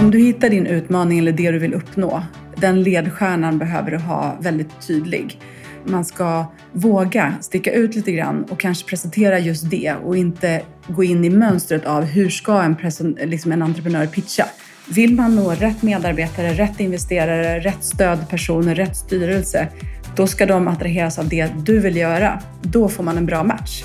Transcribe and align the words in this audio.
Om 0.00 0.10
du 0.10 0.18
hittar 0.18 0.50
din 0.50 0.66
utmaning 0.66 1.18
eller 1.18 1.32
det 1.32 1.50
du 1.50 1.58
vill 1.58 1.74
uppnå, 1.74 2.22
den 2.56 2.82
ledstjärnan 2.82 3.58
behöver 3.58 3.90
du 3.90 3.96
ha 3.96 4.36
väldigt 4.40 4.86
tydlig. 4.86 5.40
Man 5.84 6.04
ska 6.04 6.46
våga 6.72 7.34
sticka 7.40 7.72
ut 7.72 7.94
lite 7.94 8.12
grann 8.12 8.44
och 8.44 8.60
kanske 8.60 8.88
presentera 8.88 9.38
just 9.38 9.70
det 9.70 9.94
och 10.04 10.16
inte 10.16 10.62
gå 10.88 11.04
in 11.04 11.24
i 11.24 11.30
mönstret 11.30 11.86
av 11.86 12.04
hur 12.04 12.28
ska 12.28 12.62
en, 12.62 12.76
liksom 13.24 13.52
en 13.52 13.62
entreprenör 13.62 14.06
pitcha. 14.06 14.44
Vill 14.88 15.14
man 15.14 15.36
nå 15.36 15.50
rätt 15.50 15.82
medarbetare, 15.82 16.52
rätt 16.52 16.80
investerare, 16.80 17.60
rätt 17.60 17.84
stödpersoner, 17.84 18.74
rätt 18.74 18.96
styrelse, 18.96 19.68
då 20.16 20.26
ska 20.26 20.46
de 20.46 20.68
attraheras 20.68 21.18
av 21.18 21.28
det 21.28 21.50
du 21.64 21.80
vill 21.80 21.96
göra. 21.96 22.40
Då 22.62 22.88
får 22.88 23.02
man 23.02 23.16
en 23.16 23.26
bra 23.26 23.44
match. 23.44 23.84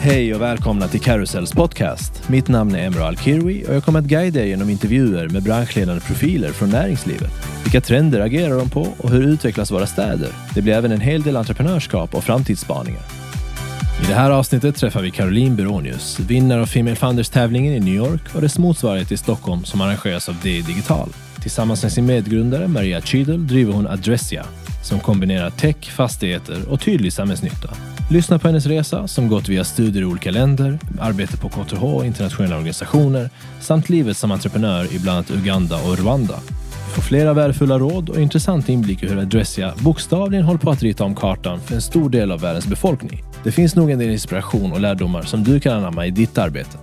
Hej 0.00 0.34
och 0.34 0.40
välkomna 0.40 0.88
till 0.88 1.00
Carousels 1.00 1.52
podcast. 1.52 2.28
Mitt 2.28 2.48
namn 2.48 2.74
är 2.74 2.86
Emre 2.86 3.04
Alkirwi 3.04 3.64
och 3.68 3.74
jag 3.74 3.84
kommer 3.84 3.98
att 3.98 4.04
guida 4.04 4.40
er 4.40 4.44
genom 4.44 4.70
intervjuer 4.70 5.28
med 5.28 5.42
branschledande 5.42 6.00
profiler 6.00 6.52
från 6.52 6.70
näringslivet. 6.70 7.30
Vilka 7.62 7.80
trender 7.80 8.20
agerar 8.20 8.58
de 8.58 8.70
på 8.70 8.88
och 8.98 9.10
hur 9.10 9.22
utvecklas 9.22 9.70
våra 9.70 9.86
städer? 9.86 10.28
Det 10.54 10.62
blir 10.62 10.72
även 10.72 10.92
en 10.92 11.00
hel 11.00 11.22
del 11.22 11.36
entreprenörskap 11.36 12.14
och 12.14 12.24
framtidsspaningar. 12.24 13.02
I 14.02 14.06
det 14.06 14.14
här 14.14 14.30
avsnittet 14.30 14.76
träffar 14.76 15.02
vi 15.02 15.10
Caroline 15.10 15.56
Beronius, 15.56 16.20
vinnare 16.20 16.62
av 16.62 16.66
Female 16.66 16.96
Founders-tävlingen 16.96 17.74
i 17.74 17.80
New 17.80 17.94
York 17.94 18.34
och 18.34 18.40
dess 18.40 18.58
motsvarighet 18.58 19.12
i 19.12 19.16
Stockholm 19.16 19.64
som 19.64 19.80
arrangeras 19.80 20.28
av 20.28 20.36
DI 20.42 20.62
Digital. 20.62 21.08
Tillsammans 21.42 21.82
med 21.82 21.92
sin 21.92 22.06
medgrundare 22.06 22.68
Maria 22.68 23.00
Cheadle 23.00 23.36
driver 23.36 23.72
hon 23.72 23.86
Adressia, 23.86 24.44
som 24.84 25.00
kombinerar 25.00 25.50
tech, 25.50 25.90
fastigheter 25.90 26.68
och 26.68 26.80
tydlig 26.80 27.12
samhällsnytta. 27.12 27.87
Lyssna 28.10 28.38
på 28.38 28.48
hennes 28.48 28.66
resa 28.66 29.08
som 29.08 29.28
gått 29.28 29.48
via 29.48 29.64
studier 29.64 30.02
i 30.02 30.04
olika 30.04 30.30
länder, 30.30 30.78
arbete 31.00 31.36
på 31.36 31.48
KTH 31.48 31.84
och 31.84 32.06
internationella 32.06 32.56
organisationer 32.56 33.30
samt 33.60 33.88
livet 33.88 34.16
som 34.16 34.32
entreprenör 34.32 34.92
i 34.92 34.98
bland 34.98 35.16
annat 35.16 35.30
Uganda 35.30 35.76
och 35.76 35.98
Rwanda. 35.98 36.40
Du 36.86 36.94
får 36.94 37.02
flera 37.02 37.32
värdefulla 37.32 37.78
råd 37.78 38.08
och 38.08 38.20
intressant 38.20 38.68
inblick 38.68 39.02
i 39.02 39.06
hur 39.06 39.18
Adressia 39.18 39.72
bokstavligen 39.78 40.44
håller 40.44 40.58
på 40.58 40.70
att 40.70 40.82
rita 40.82 41.04
om 41.04 41.14
kartan 41.14 41.60
för 41.60 41.74
en 41.74 41.82
stor 41.82 42.10
del 42.10 42.32
av 42.32 42.40
världens 42.40 42.66
befolkning. 42.66 43.22
Det 43.44 43.52
finns 43.52 43.76
nog 43.76 43.90
en 43.90 43.98
del 43.98 44.10
inspiration 44.10 44.72
och 44.72 44.80
lärdomar 44.80 45.22
som 45.22 45.44
du 45.44 45.60
kan 45.60 45.76
anamma 45.76 46.06
i 46.06 46.10
ditt 46.10 46.38
arbete. 46.38 46.78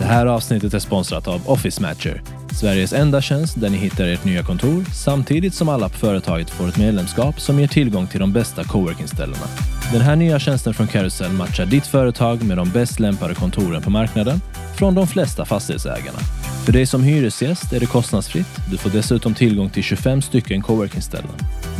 Det 0.00 0.06
här 0.06 0.26
avsnittet 0.26 0.74
är 0.74 0.78
sponsrat 0.78 1.28
av 1.28 1.40
Office 1.46 1.82
Matcher, 1.82 2.22
Sveriges 2.60 2.92
enda 2.92 3.20
tjänst 3.20 3.60
där 3.60 3.70
ni 3.70 3.76
hittar 3.76 4.04
ert 4.04 4.24
nya 4.24 4.42
kontor 4.42 4.84
samtidigt 4.94 5.54
som 5.54 5.68
alla 5.68 5.88
på 5.88 5.98
företaget 5.98 6.50
får 6.50 6.68
ett 6.68 6.78
medlemskap 6.78 7.40
som 7.40 7.60
ger 7.60 7.68
tillgång 7.68 8.06
till 8.06 8.20
de 8.20 8.32
bästa 8.32 8.64
coworkingställena. 8.64 9.46
Den 9.92 10.00
här 10.00 10.16
nya 10.16 10.38
tjänsten 10.38 10.74
från 10.74 10.86
Carousel 10.86 11.32
matchar 11.32 11.66
ditt 11.66 11.86
företag 11.86 12.42
med 12.42 12.56
de 12.56 12.70
bäst 12.70 13.00
lämpade 13.00 13.34
kontoren 13.34 13.82
på 13.82 13.90
marknaden 13.90 14.40
från 14.78 14.94
de 14.94 15.06
flesta 15.06 15.44
fastighetsägarna. 15.44 16.18
För 16.64 16.72
dig 16.72 16.86
som 16.86 17.02
hyresgäst 17.02 17.72
är 17.72 17.80
det 17.80 17.86
kostnadsfritt. 17.86 18.46
Du 18.70 18.78
får 18.78 18.90
dessutom 18.90 19.34
tillgång 19.34 19.70
till 19.70 19.82
25 19.82 20.22
stycken 20.22 20.62
coworking-ställen. 20.62 21.30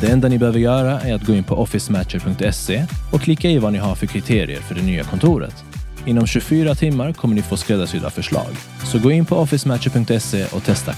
Det 0.00 0.10
enda 0.10 0.28
ni 0.28 0.38
behöver 0.38 0.58
göra 0.58 1.00
är 1.00 1.14
att 1.14 1.26
gå 1.26 1.32
in 1.32 1.44
på 1.44 1.54
officematcher.se 1.54 2.86
och 3.12 3.20
klicka 3.20 3.48
i 3.48 3.58
vad 3.58 3.72
ni 3.72 3.78
har 3.78 3.94
för 3.94 4.06
kriterier 4.06 4.60
för 4.60 4.74
det 4.74 4.82
nya 4.82 5.04
kontoret. 5.04 5.64
Inom 6.06 6.26
24 6.26 6.74
timmar 6.74 7.12
kommer 7.12 7.34
ni 7.34 7.42
få 7.42 7.56
skräddarsydda 7.56 8.10
förslag. 8.10 8.50
Så 8.84 8.98
gå 8.98 9.10
in 9.10 9.26
på 9.26 9.36
officematcher.se 9.36 10.46
och 10.52 10.64
testa. 10.64 10.94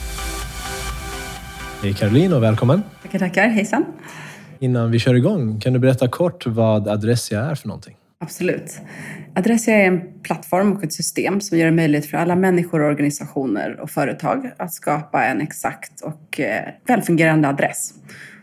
Hej 1.82 1.94
Caroline 1.94 2.32
och 2.32 2.42
välkommen! 2.42 2.82
Tackar, 3.02 3.18
tackar. 3.18 3.48
Hejsan! 3.48 3.84
Innan 4.58 4.90
vi 4.90 4.98
kör 4.98 5.14
igång, 5.14 5.60
kan 5.60 5.72
du 5.72 5.78
berätta 5.78 6.08
kort 6.08 6.46
vad 6.46 6.88
Adressia 6.88 7.40
är 7.40 7.54
för 7.54 7.68
någonting? 7.68 7.96
Absolut. 8.18 8.80
Adressia 9.34 9.74
är 9.74 9.86
en 9.86 10.00
plattform 10.22 10.72
och 10.72 10.84
ett 10.84 10.92
system 10.92 11.40
som 11.40 11.58
gör 11.58 11.66
det 11.66 11.72
möjligt 11.72 12.06
för 12.06 12.18
alla 12.18 12.36
människor, 12.36 12.82
organisationer 12.82 13.80
och 13.80 13.90
företag 13.90 14.50
att 14.56 14.72
skapa 14.72 15.24
en 15.24 15.40
exakt 15.40 16.00
och 16.00 16.40
eh, 16.40 16.68
välfungerande 16.86 17.48
adress. 17.48 17.94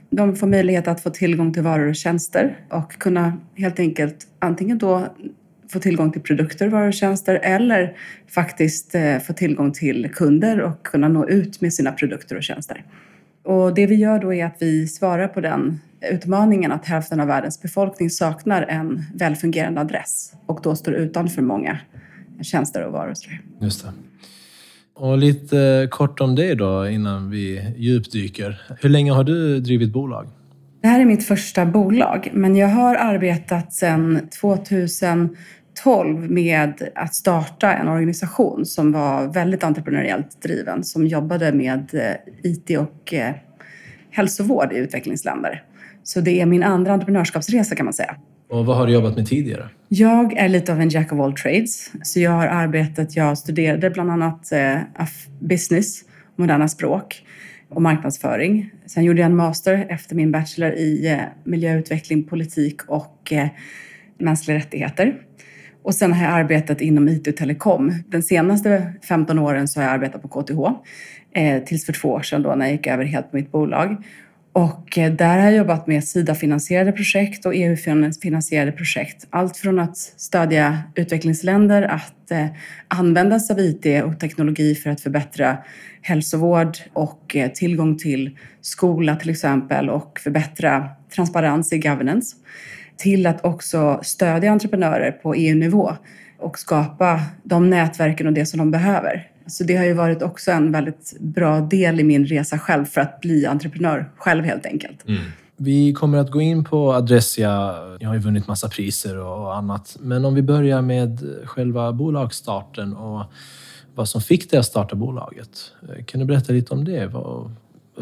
De 0.09 0.35
får 0.35 0.47
möjlighet 0.47 0.87
att 0.87 1.01
få 1.01 1.09
tillgång 1.09 1.53
till 1.53 1.63
varor 1.63 1.89
och 1.89 1.95
tjänster 1.95 2.57
och 2.69 2.91
kunna 2.91 3.37
helt 3.55 3.79
enkelt 3.79 4.27
antingen 4.39 4.77
då 4.77 5.07
få 5.71 5.79
tillgång 5.79 6.11
till 6.11 6.21
produkter, 6.21 6.67
varor 6.67 6.87
och 6.87 6.93
tjänster 6.93 7.39
eller 7.43 7.97
faktiskt 8.27 8.95
eh, 8.95 9.19
få 9.19 9.33
tillgång 9.33 9.71
till 9.71 10.09
kunder 10.13 10.61
och 10.61 10.83
kunna 10.83 11.07
nå 11.07 11.27
ut 11.27 11.61
med 11.61 11.73
sina 11.73 11.91
produkter 11.91 12.35
och 12.35 12.43
tjänster. 12.43 12.83
Och 13.43 13.73
det 13.73 13.87
vi 13.87 13.95
gör 13.95 14.19
då 14.19 14.33
är 14.33 14.45
att 14.45 14.57
vi 14.59 14.87
svarar 14.87 15.27
på 15.27 15.41
den 15.41 15.79
utmaningen 16.11 16.71
att 16.71 16.85
hälften 16.85 17.19
av 17.19 17.27
världens 17.27 17.61
befolkning 17.61 18.09
saknar 18.09 18.61
en 18.61 19.03
välfungerande 19.15 19.81
adress 19.81 20.33
och 20.45 20.59
då 20.63 20.75
står 20.75 20.93
utanför 20.93 21.41
många 21.41 21.79
tjänster 22.41 22.85
och 22.85 22.91
varor. 22.91 23.13
Just 23.59 23.83
det. 23.83 23.91
Och 24.93 25.17
lite 25.17 25.87
kort 25.91 26.21
om 26.21 26.35
det 26.35 26.55
då 26.55 26.87
innan 26.87 27.29
vi 27.29 27.73
djupdyker. 27.77 28.61
Hur 28.81 28.89
länge 28.89 29.11
har 29.11 29.23
du 29.23 29.59
drivit 29.59 29.93
bolag? 29.93 30.27
Det 30.81 30.87
här 30.87 30.99
är 30.99 31.05
mitt 31.05 31.23
första 31.23 31.65
bolag, 31.65 32.29
men 32.33 32.55
jag 32.55 32.67
har 32.67 32.95
arbetat 32.95 33.73
sedan 33.73 34.27
2000 34.41 35.37
2012 35.83 36.31
med 36.31 36.89
att 36.95 37.15
starta 37.15 37.73
en 37.73 37.87
organisation 37.87 38.65
som 38.65 38.91
var 38.91 39.27
väldigt 39.27 39.63
entreprenöriellt 39.63 40.41
driven 40.41 40.83
som 40.83 41.07
jobbade 41.07 41.51
med 41.51 41.93
eh, 41.93 42.51
IT 42.51 42.77
och 42.77 43.13
eh, 43.13 43.35
hälsovård 44.09 44.73
i 44.73 44.77
utvecklingsländer. 44.77 45.63
Så 46.03 46.21
det 46.21 46.41
är 46.41 46.45
min 46.45 46.63
andra 46.63 46.93
entreprenörskapsresa 46.93 47.75
kan 47.75 47.85
man 47.85 47.93
säga. 47.93 48.15
Och 48.49 48.65
vad 48.65 48.77
har 48.77 48.87
du 48.87 48.93
jobbat 48.93 49.15
med 49.15 49.27
tidigare? 49.27 49.69
Jag 49.87 50.33
är 50.33 50.49
lite 50.49 50.71
av 50.73 50.81
en 50.81 50.89
jack 50.89 51.13
of 51.13 51.19
all 51.19 51.33
trades. 51.33 51.91
Så 52.03 52.19
jag 52.19 52.31
har 52.31 52.47
arbetat, 52.47 53.15
jag 53.15 53.37
studerade 53.37 53.89
bland 53.89 54.11
annat 54.11 54.51
eh, 54.51 54.77
business, 55.39 56.01
moderna 56.35 56.67
språk 56.67 57.25
och 57.69 57.81
marknadsföring. 57.81 58.71
Sen 58.85 59.03
gjorde 59.03 59.19
jag 59.19 59.25
en 59.25 59.35
master 59.35 59.85
efter 59.89 60.15
min 60.15 60.31
bachelor 60.31 60.71
i 60.71 61.19
miljöutveckling, 61.43 62.23
politik 62.23 62.81
och 62.87 63.33
mänskliga 64.17 64.57
rättigheter. 64.57 65.15
Och 65.83 65.95
sen 65.95 66.13
har 66.13 66.23
jag 66.23 66.33
arbetat 66.33 66.81
inom 66.81 67.09
IT 67.09 67.27
och 67.27 67.37
telekom. 67.37 67.93
De 68.07 68.21
senaste 68.21 68.93
15 69.07 69.39
åren 69.39 69.67
så 69.67 69.79
har 69.79 69.85
jag 69.85 69.93
arbetat 69.93 70.21
på 70.21 70.27
KTH. 70.27 70.59
Eh, 71.33 71.63
tills 71.63 71.85
för 71.85 71.93
två 71.93 72.09
år 72.09 72.21
sedan 72.21 72.41
då 72.41 72.55
när 72.55 72.65
jag 72.65 72.73
gick 72.73 72.87
över 72.87 73.05
helt 73.05 73.31
på 73.31 73.37
mitt 73.37 73.51
bolag. 73.51 74.03
Och 74.53 74.97
eh, 74.97 75.13
där 75.13 75.37
har 75.37 75.45
jag 75.45 75.53
jobbat 75.53 75.87
med 75.87 76.03
Sida-finansierade 76.03 76.91
projekt 76.91 77.45
och 77.45 77.55
EU-finansierade 77.55 78.71
projekt. 78.71 79.27
Allt 79.29 79.57
från 79.57 79.79
att 79.79 79.97
stödja 79.97 80.79
utvecklingsländer 80.95 81.81
att 81.81 82.31
eh, 82.31 82.45
använda 82.87 83.39
sig 83.39 83.53
av 83.53 83.59
IT 83.59 84.03
och 84.03 84.19
teknologi 84.19 84.75
för 84.75 84.89
att 84.89 85.01
förbättra 85.01 85.57
hälsovård 86.01 86.77
och 86.93 87.35
eh, 87.35 87.51
tillgång 87.51 87.97
till 87.97 88.37
skola 88.61 89.15
till 89.15 89.29
exempel 89.29 89.89
och 89.89 90.19
förbättra 90.19 90.89
transparens 91.15 91.73
i 91.73 91.79
governance 91.79 92.35
till 93.01 93.27
att 93.27 93.45
också 93.45 93.99
stödja 94.03 94.51
entreprenörer 94.51 95.11
på 95.11 95.33
EU-nivå 95.33 95.93
och 96.39 96.59
skapa 96.59 97.21
de 97.43 97.69
nätverken 97.69 98.27
och 98.27 98.33
det 98.33 98.45
som 98.45 98.59
de 98.59 98.71
behöver. 98.71 99.27
Så 99.47 99.63
det 99.63 99.75
har 99.75 99.85
ju 99.85 99.93
varit 99.93 100.21
också 100.21 100.51
en 100.51 100.71
väldigt 100.71 101.17
bra 101.19 101.59
del 101.59 101.99
i 101.99 102.03
min 102.03 102.25
resa 102.25 102.59
själv 102.59 102.85
för 102.85 103.01
att 103.01 103.21
bli 103.21 103.45
entreprenör 103.45 104.11
själv 104.15 104.43
helt 104.43 104.65
enkelt. 104.65 105.07
Mm. 105.07 105.21
Vi 105.57 105.93
kommer 105.93 106.17
att 106.17 106.31
gå 106.31 106.41
in 106.41 106.63
på 106.63 106.93
Adressia. 106.93 107.73
Jag 107.99 108.07
har 108.07 108.15
ju 108.15 108.21
vunnit 108.21 108.47
massa 108.47 108.69
priser 108.69 109.17
och 109.17 109.55
annat. 109.55 109.97
Men 109.99 110.25
om 110.25 110.35
vi 110.35 110.41
börjar 110.41 110.81
med 110.81 111.19
själva 111.45 111.93
bolagsstarten 111.93 112.93
och 112.93 113.23
vad 113.95 114.09
som 114.09 114.21
fick 114.21 114.51
dig 114.51 114.59
att 114.59 114.65
starta 114.65 114.95
bolaget. 114.95 115.49
Eh, 115.89 116.03
kan 116.05 116.19
du 116.19 116.25
berätta 116.25 116.53
lite 116.53 116.73
om 116.73 116.85
det 116.85 117.05
och 117.05 117.51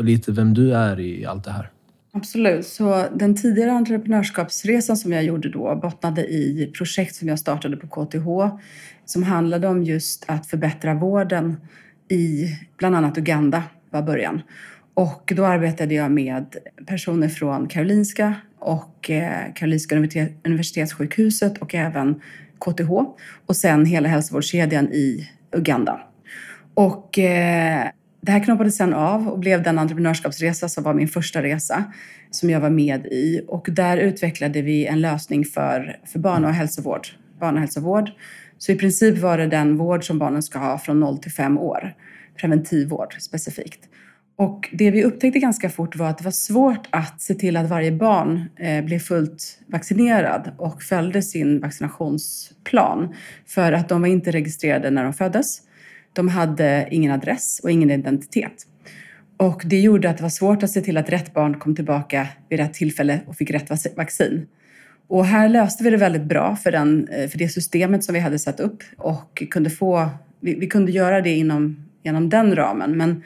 lite 0.04 0.31
vem 0.31 0.54
du 0.54 0.76
är 0.76 1.00
i 1.00 1.26
allt 1.26 1.44
det 1.44 1.52
här? 1.52 1.72
Absolut. 2.19 2.68
Så 2.68 3.06
den 3.16 3.35
tidigare 3.35 3.72
entreprenörskapsresan 3.72 4.97
som 4.97 5.12
jag 5.13 5.24
gjorde 5.24 5.50
då 5.50 5.75
bottnade 5.75 6.22
i 6.22 6.72
projekt 6.78 7.16
som 7.16 7.28
jag 7.28 7.40
startade 7.40 7.78
på 7.78 7.88
KTH 7.88 8.57
som 9.06 9.24
handlade 9.24 9.68
om 9.68 9.84
just 9.84 10.25
att 10.28 10.47
förbättra 10.47 10.94
vården 10.94 11.57
i 12.09 12.48
bland 12.77 12.95
annat 12.95 13.18
Uganda 13.18 13.63
var 13.89 14.01
början. 14.01 14.42
Och 14.94 15.33
då 15.36 15.45
arbetade 15.45 15.94
jag 15.94 16.12
med 16.12 16.56
personer 16.86 17.30
från 17.30 17.68
Karolinska 17.68 18.36
och 18.60 19.10
eh, 19.10 19.54
Karolinska 19.56 19.95
universitetssjukhuset 20.44 21.57
och 21.57 21.75
även 21.75 22.21
KTH 22.60 22.92
och 23.45 23.56
sen 23.56 23.86
hela 23.86 24.10
hälsovårdskedjan 24.10 24.94
i 24.94 25.30
Uganda. 25.51 26.01
Och 26.74 27.19
eh, 27.19 27.88
det 28.21 28.31
här 28.31 28.39
knoppades 28.39 28.77
sen 28.77 28.94
av 28.94 29.27
och 29.27 29.39
blev 29.39 29.63
den 29.63 29.80
entreprenörskapsresa 29.80 30.69
som 30.69 30.83
var 30.83 30.94
min 30.94 31.07
första 31.07 31.44
resa 31.44 31.83
som 32.31 32.50
jag 32.50 32.60
var 32.60 32.69
med 32.69 33.06
i. 33.06 33.42
Och 33.48 33.68
där 33.71 33.98
utvecklade 33.98 34.62
vi 34.62 34.86
en 34.86 35.01
lösning 35.01 35.45
för, 35.45 36.00
för 36.06 36.19
barn 36.19 36.45
och 36.45 36.54
hälsovård. 36.54 37.07
Barnhälsovård. 37.39 38.10
Så 38.57 38.71
i 38.71 38.75
princip 38.75 39.18
var 39.18 39.38
det 39.38 39.48
den 39.48 39.77
vård 39.77 40.07
som 40.07 40.19
barnen 40.19 40.44
ska 40.44 40.60
ha 40.60 40.77
från 40.77 41.00
0 41.00 41.18
till 41.18 41.31
5 41.31 41.57
år. 41.57 41.94
Preventivvård 42.38 43.16
specifikt. 43.19 43.80
Och 44.36 44.69
det 44.71 44.92
vi 44.92 45.04
upptäckte 45.04 45.39
ganska 45.39 45.69
fort 45.69 45.95
var 45.95 46.10
att 46.10 46.18
det 46.18 46.24
var 46.24 46.31
svårt 46.31 46.88
att 46.89 47.21
se 47.21 47.33
till 47.33 47.57
att 47.57 47.69
varje 47.69 47.92
barn 47.92 48.50
eh, 48.56 48.86
blev 48.86 49.00
fullt 49.00 49.60
vaccinerad 49.68 50.51
och 50.57 50.83
följde 50.83 51.21
sin 51.21 51.60
vaccinationsplan. 51.60 53.16
För 53.48 53.71
att 53.71 53.89
de 53.89 54.01
var 54.01 54.07
inte 54.07 54.31
registrerade 54.31 54.89
när 54.89 55.04
de 55.04 55.13
föddes. 55.13 55.62
De 56.13 56.27
hade 56.27 56.88
ingen 56.91 57.11
adress 57.11 57.59
och 57.63 57.71
ingen 57.71 57.91
identitet. 57.91 58.65
Och 59.38 59.61
det 59.65 59.79
gjorde 59.79 60.09
att 60.09 60.17
det 60.17 60.23
var 60.23 60.29
svårt 60.29 60.63
att 60.63 60.69
se 60.69 60.81
till 60.81 60.97
att 60.97 61.09
rätt 61.09 61.33
barn 61.33 61.59
kom 61.59 61.75
tillbaka 61.75 62.27
vid 62.50 62.59
rätt 62.59 62.73
tillfälle 62.73 63.19
och 63.27 63.35
fick 63.35 63.51
rätt 63.51 63.95
vaccin. 63.97 64.47
Och 65.07 65.25
här 65.25 65.50
löste 65.50 65.83
vi 65.83 65.89
det 65.89 65.97
väldigt 65.97 66.23
bra 66.23 66.56
för, 66.56 66.71
den, 66.71 67.07
eh, 67.07 67.29
för 67.29 67.38
det 67.38 67.50
systemet 67.50 68.03
som 68.03 68.13
vi 68.13 68.19
hade 68.19 68.39
satt 68.39 68.59
upp 68.59 68.83
och 68.97 69.44
kunde 69.50 69.69
få, 69.69 70.09
vi, 70.39 70.56
vi 70.59 70.67
kunde 70.67 70.91
göra 70.91 71.21
det 71.21 71.35
inom, 71.35 71.85
genom 72.03 72.29
den 72.29 72.56
ramen. 72.56 72.97
Men 72.97 73.23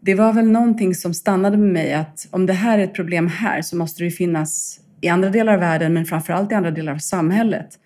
det 0.00 0.14
var 0.14 0.32
väl 0.32 0.50
någonting 0.50 0.94
som 0.94 1.14
stannade 1.14 1.56
med 1.56 1.72
mig 1.72 1.92
att 1.92 2.28
om 2.30 2.46
det 2.46 2.52
här 2.52 2.78
är 2.78 2.84
ett 2.84 2.94
problem 2.94 3.28
här 3.28 3.62
så 3.62 3.76
måste 3.76 4.04
det 4.04 4.10
finnas 4.10 4.80
i 5.00 5.08
andra 5.08 5.30
delar 5.30 5.52
av 5.52 5.60
världen 5.60 5.94
men 5.94 6.04
framförallt 6.04 6.52
i 6.52 6.54
andra 6.54 6.70
delar 6.70 6.92
av 6.92 6.98
samhället. 6.98 7.78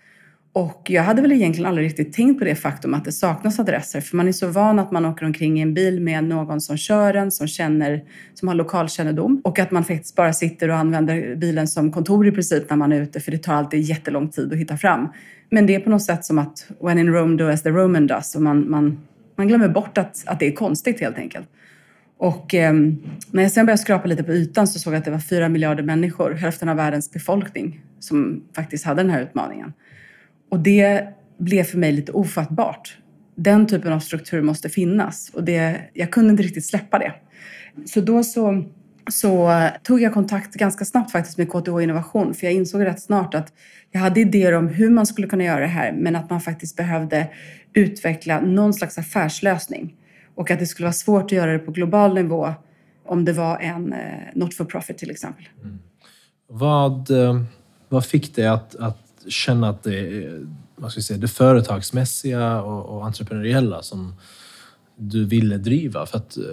Och 0.59 0.91
jag 0.91 1.03
hade 1.03 1.23
väl 1.23 1.33
egentligen 1.33 1.69
aldrig 1.69 1.87
riktigt 1.87 2.13
tänkt 2.13 2.39
på 2.39 2.45
det 2.45 2.55
faktum 2.55 2.95
att 2.95 3.05
det 3.05 3.13
saknas 3.13 3.59
adresser. 3.59 4.01
För 4.01 4.17
man 4.17 4.29
är 4.29 4.33
så 4.33 4.47
van 4.47 4.79
att 4.79 4.91
man 4.91 5.05
åker 5.05 5.27
omkring 5.27 5.59
i 5.59 5.63
en 5.63 5.75
bil 5.75 6.01
med 6.01 6.25
någon 6.25 6.61
som 6.61 6.77
kör 6.77 7.15
en, 7.15 7.31
som, 7.31 7.47
känner, 7.47 8.05
som 8.35 8.49
har 8.49 8.55
lokalkännedom. 8.55 9.41
Och 9.45 9.59
att 9.59 9.71
man 9.71 9.85
faktiskt 9.85 10.17
bara 10.17 10.33
sitter 10.33 10.69
och 10.69 10.77
använder 10.77 11.37
bilen 11.37 11.69
som 11.69 11.93
kontor 11.93 12.27
i 12.27 12.33
princip 12.33 12.71
när 12.71 12.77
man 12.77 12.93
är 12.93 13.03
ute. 13.03 13.21
För 13.21 13.31
det 13.31 13.39
tar 13.39 13.55
alltid 13.55 13.81
jättelång 13.81 14.29
tid 14.29 14.53
att 14.53 14.59
hitta 14.59 14.77
fram. 14.77 15.09
Men 15.51 15.67
det 15.67 15.75
är 15.75 15.81
på 15.81 15.91
något 15.91 16.03
sätt 16.03 16.25
som 16.25 16.39
att 16.39 16.71
when 16.81 16.99
in 16.99 17.13
Rome 17.13 17.37
do 17.37 17.49
as 17.49 17.63
the 17.63 17.71
Roman 17.71 18.07
does. 18.07 18.35
Och 18.35 18.43
man, 18.43 18.71
man, 18.71 18.99
man 19.37 19.49
glömmer 19.49 19.69
bort 19.69 19.99
att, 19.99 20.23
att 20.27 20.41
det 20.41 20.47
är 20.47 20.53
konstigt 20.53 21.01
helt 21.01 21.19
enkelt. 21.19 21.49
Och 22.17 22.55
eh, 22.55 22.73
när 23.31 23.43
jag 23.43 23.53
sen 23.53 23.67
började 23.67 23.83
skrapa 23.83 24.09
lite 24.09 24.23
på 24.23 24.33
ytan 24.33 24.67
så 24.67 24.79
såg 24.79 24.93
jag 24.93 24.99
att 24.99 25.05
det 25.05 25.11
var 25.11 25.19
fyra 25.19 25.49
miljarder 25.49 25.83
människor, 25.83 26.31
hälften 26.31 26.69
av 26.69 26.77
världens 26.77 27.11
befolkning, 27.13 27.81
som 27.99 28.45
faktiskt 28.57 28.85
hade 28.85 29.03
den 29.03 29.11
här 29.11 29.23
utmaningen. 29.23 29.73
Och 30.49 30.61
det 30.61 31.09
blev 31.39 31.65
för 31.65 31.79
mig 31.79 31.93
lite 31.93 32.13
ofattbart. 32.13 32.99
Den 33.35 33.67
typen 33.67 33.93
av 33.93 34.01
struktur 34.01 34.43
måste 34.43 34.69
finnas 34.69 35.31
och 35.35 35.45
det, 35.45 35.81
jag 35.93 36.11
kunde 36.11 36.31
inte 36.31 36.43
riktigt 36.43 36.67
släppa 36.67 36.99
det. 36.99 37.13
Så 37.87 38.01
då 38.01 38.25
så, 38.25 38.65
så 39.11 39.51
tog 39.83 40.01
jag 40.01 40.15
kontakt 40.15 40.55
ganska 40.55 40.85
snabbt 40.85 41.13
faktiskt 41.13 41.39
med 41.39 41.49
KTH 41.49 41.83
Innovation 41.83 42.35
för 42.35 42.47
jag 42.47 42.55
insåg 42.55 42.85
rätt 42.85 43.01
snart 43.03 43.35
att 43.35 43.53
jag 43.91 44.01
hade 44.01 44.21
idéer 44.21 44.53
om 44.53 44.69
hur 44.69 44.91
man 44.91 45.07
skulle 45.07 45.27
kunna 45.27 45.45
göra 45.45 45.61
det 45.61 45.67
här 45.67 45.93
men 45.93 46.17
att 46.17 46.31
man 46.31 46.41
faktiskt 46.41 46.77
behövde 46.77 47.29
utveckla 47.73 48.41
någon 48.41 48.75
slags 48.75 48.99
affärslösning 48.99 49.95
och 50.35 50.51
att 50.51 50.59
det 50.59 50.67
skulle 50.67 50.85
vara 50.85 50.93
svårt 50.93 51.25
att 51.25 51.33
göra 51.33 51.53
det 51.53 51.59
på 51.59 51.73
global 51.73 52.15
nivå 52.15 52.55
om 53.07 53.25
det 53.25 53.33
var 53.33 53.59
en 53.59 53.93
eh, 53.93 53.99
not 54.35 54.55
for 54.55 54.65
profit 54.65 54.99
till 54.99 55.11
exempel. 55.11 55.49
Mm. 55.63 55.79
Vad, 56.47 57.11
eh, 57.11 57.43
vad 57.89 58.07
fick 58.07 58.35
dig 58.37 58.47
att, 58.47 58.75
att 58.75 59.08
känna 59.29 59.69
att 59.69 59.83
det 59.83 59.99
är 59.99 60.47
vad 60.79 60.91
ska 60.91 60.99
jag 60.99 61.05
säga, 61.05 61.19
det 61.19 61.29
företagsmässiga 61.29 62.63
och, 62.63 62.97
och 62.97 63.07
entreprenöriella 63.07 63.83
som 63.83 64.15
du 64.97 65.25
ville 65.25 65.59
driva? 65.59 66.07
För 66.07 66.19
att 66.19 66.37
eh, 66.37 66.45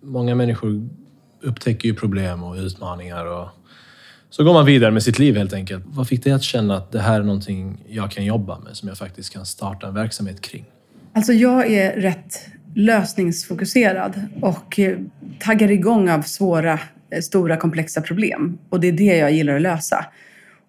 många 0.00 0.34
människor 0.34 0.88
upptäcker 1.42 1.88
ju 1.88 1.94
problem 1.94 2.42
och 2.42 2.56
utmaningar 2.56 3.26
och 3.26 3.48
så 4.30 4.44
går 4.44 4.52
man 4.52 4.66
vidare 4.66 4.90
med 4.90 5.02
sitt 5.02 5.18
liv 5.18 5.36
helt 5.36 5.52
enkelt. 5.52 5.84
Vad 5.86 6.08
fick 6.08 6.24
dig 6.24 6.32
att 6.32 6.42
känna 6.42 6.76
att 6.76 6.92
det 6.92 7.00
här 7.00 7.20
är 7.20 7.24
någonting 7.24 7.84
jag 7.88 8.10
kan 8.10 8.24
jobba 8.24 8.58
med, 8.58 8.76
som 8.76 8.88
jag 8.88 8.98
faktiskt 8.98 9.32
kan 9.32 9.46
starta 9.46 9.86
en 9.86 9.94
verksamhet 9.94 10.40
kring? 10.40 10.64
Alltså 11.12 11.32
jag 11.32 11.70
är 11.72 12.00
rätt 12.00 12.46
lösningsfokuserad 12.74 14.20
och 14.40 14.78
eh, 14.78 14.98
taggar 15.40 15.70
igång 15.70 16.10
av 16.10 16.22
svåra, 16.22 16.80
eh, 17.10 17.20
stora, 17.20 17.56
komplexa 17.56 18.00
problem. 18.00 18.58
Och 18.68 18.80
det 18.80 18.88
är 18.88 18.92
det 18.92 19.16
jag 19.16 19.32
gillar 19.32 19.56
att 19.56 19.62
lösa. 19.62 20.06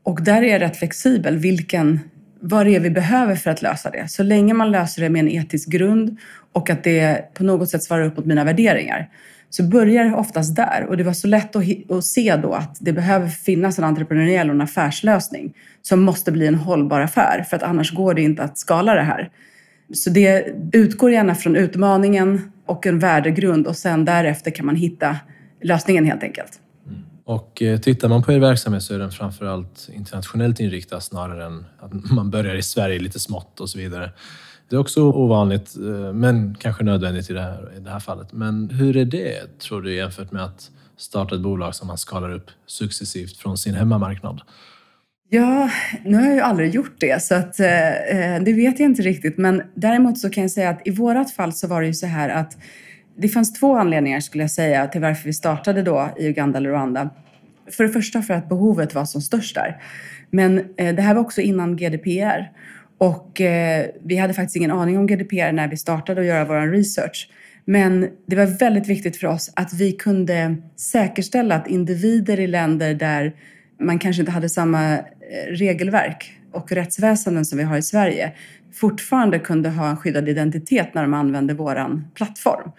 Och 0.06 0.24
där 0.24 0.42
är 0.42 0.52
jag 0.52 0.62
rätt 0.62 0.78
flexibel 0.78 1.38
vilken, 1.38 2.00
vad 2.40 2.66
det 2.66 2.76
är 2.76 2.80
vi 2.80 2.90
behöver 2.90 3.36
för 3.36 3.50
att 3.52 3.62
lösa 3.62 3.90
det. 3.90 4.08
Så 4.08 4.24
länge 4.24 4.54
man 4.54 4.72
löser 4.72 5.02
det 5.02 5.10
med 5.10 5.20
en 5.20 5.30
etisk 5.30 5.70
grund 5.70 6.18
och 6.54 6.70
att 6.70 6.84
det 6.84 7.34
på 7.34 7.44
något 7.44 7.70
sätt 7.70 7.84
svarar 7.84 8.06
upp 8.06 8.18
mot 8.18 8.26
mina 8.26 8.44
värderingar 8.44 9.10
så 9.50 9.64
börjar 9.64 10.04
det 10.04 10.16
oftast 10.16 10.56
där. 10.56 10.86
Och 10.90 10.98
det 10.98 11.04
var 11.04 11.14
så 11.14 11.28
lätt 11.28 11.56
att, 11.56 11.92
att 11.92 12.06
se 12.06 12.36
då 12.36 12.54
att 12.54 12.78
det 12.80 12.94
behöver 12.94 13.28
finnas 13.28 13.80
en 13.80 13.86
entreprenöriell 13.86 14.50
och 14.50 14.56
en 14.56 14.62
affärslösning 14.62 15.54
som 15.82 16.02
måste 16.02 16.32
bli 16.32 16.48
en 16.48 16.56
hållbar 16.56 17.00
affär 17.00 17.46
för 17.50 17.58
att 17.58 17.64
annars 17.64 17.94
går 17.94 18.14
det 18.14 18.22
inte 18.22 18.44
att 18.44 18.58
skala 18.58 18.96
det 18.96 19.02
här. 19.02 19.30
Så 19.94 20.10
det 20.10 20.48
utgår 20.74 21.12
gärna 21.12 21.36
från 21.36 21.56
utmaningen 21.56 22.52
och 22.66 22.88
en 22.88 23.00
värdegrund 23.00 23.68
och 23.68 23.78
sen 23.78 24.06
därefter 24.06 24.52
kan 24.52 24.66
man 24.66 24.76
hitta 24.76 25.18
lösningen 25.62 26.06
helt 26.06 26.24
enkelt. 26.24 26.60
Och 27.26 27.62
eh, 27.62 27.80
tittar 27.80 28.10
man 28.10 28.24
på 28.24 28.34
er 28.34 28.40
verksamhet 28.40 28.84
så 28.84 28.94
är 28.94 29.00
den 29.00 29.12
framförallt 29.12 29.90
internationellt 29.94 30.60
inriktad 30.60 31.02
snarare 31.02 31.46
än 31.46 31.66
att 31.80 32.12
man 32.12 32.30
börjar 32.30 32.56
i 32.56 32.62
Sverige 32.62 33.00
lite 33.00 33.20
smått 33.20 33.60
och 33.60 33.70
så 33.70 33.78
vidare. 33.78 34.12
Det 34.70 34.76
är 34.76 34.80
också 34.80 35.04
ovanligt, 35.04 35.76
eh, 35.78 36.14
men 36.14 36.56
kanske 36.60 36.84
nödvändigt 36.84 37.30
i 37.30 37.34
det, 37.34 37.42
här, 37.42 37.74
i 37.78 37.80
det 37.80 37.90
här 37.90 38.00
fallet. 38.00 38.34
Men 38.34 38.70
hur 38.70 38.98
är 38.98 39.06
det, 39.06 39.60
tror 39.60 39.82
du, 39.82 39.96
jämfört 39.96 40.32
med 40.32 40.44
att 40.44 40.72
starta 40.98 41.36
ett 41.36 41.42
bolag 41.42 41.76
som 41.76 41.88
man 41.88 41.98
skalar 41.98 42.34
upp 42.34 42.52
successivt 42.66 43.38
från 43.38 43.58
sin 43.58 43.74
hemmamarknad? 43.74 44.42
Ja, 45.30 45.70
nu 46.06 46.18
har 46.18 46.26
jag 46.26 46.36
ju 46.36 46.42
aldrig 46.42 46.76
gjort 46.76 46.96
det 47.00 47.24
så 47.24 47.36
att, 47.36 47.60
eh, 47.60 47.92
eh 47.92 48.44
det 48.44 48.54
vet 48.54 48.80
jag 48.80 48.90
inte 48.90 49.02
riktigt. 49.02 49.38
Men 49.38 49.64
däremot 49.76 50.18
så 50.18 50.30
kan 50.30 50.42
jag 50.42 50.52
säga 50.52 50.70
att 50.70 50.88
i 50.88 50.92
vårat 50.92 51.32
fall 51.32 51.54
så 51.54 51.68
var 51.68 51.82
det 51.82 51.88
ju 51.88 51.94
så 51.94 52.06
här 52.06 52.30
att 52.30 52.58
det 53.18 53.30
fanns 53.30 53.54
två 53.54 53.78
anledningar 53.78 54.20
skulle 54.20 54.44
jag 54.44 54.52
säga 54.52 54.88
till 54.88 55.02
varför 55.02 55.24
vi 55.24 55.34
startade 55.34 55.82
då 55.82 56.10
i 56.20 56.28
Uganda 56.28 56.58
eller 56.58 56.70
Rwanda. 56.70 57.10
För 57.72 57.84
det 57.84 57.90
första 57.90 58.22
för 58.22 58.34
att 58.34 58.50
behovet 58.50 58.96
var 58.96 59.06
som 59.06 59.22
störst 59.22 59.56
där. 59.56 59.82
Men 60.30 60.60
eh, 60.78 60.96
det 60.96 61.02
här 61.02 61.14
var 61.14 61.22
också 61.22 61.42
innan 61.42 61.76
GDPR. 61.76 62.52
Och 62.98 63.42
eh, 63.42 63.86
vi 64.04 64.18
hade 64.18 64.34
faktiskt 64.34 64.56
ingen 64.56 64.72
aning 64.72 64.98
om 64.98 65.08
GDPR 65.08 65.52
när 65.52 65.68
vi 65.68 65.78
startade 65.78 66.22
att 66.22 66.28
göra 66.28 66.46
vår 66.46 66.72
research. 66.72 67.30
Men 67.66 68.10
det 68.28 68.36
var 68.36 68.46
väldigt 68.46 68.88
viktigt 68.88 69.18
för 69.18 69.28
oss 69.28 69.52
att 69.56 69.74
vi 69.74 69.92
kunde 69.92 70.56
säkerställa 70.76 71.56
att 71.56 71.68
individer 71.68 72.40
i 72.40 72.48
länder 72.48 72.94
där 72.94 73.36
man 73.80 74.00
kanske 74.00 74.22
inte 74.22 74.32
hade 74.32 74.50
samma 74.50 74.94
eh, 74.94 75.02
regelverk 75.50 76.34
och 76.52 76.72
rättsväsenden 76.72 77.46
som 77.46 77.58
vi 77.58 77.64
har 77.64 77.78
i 77.78 77.82
Sverige 77.82 78.32
fortfarande 78.74 79.40
kunde 79.40 79.70
ha 79.70 79.90
en 79.90 79.98
skyddad 79.98 80.30
identitet 80.30 80.94
när 80.94 81.02
de 81.02 81.14
använde 81.14 81.54
vår 81.54 82.02
plattform. 82.14 82.72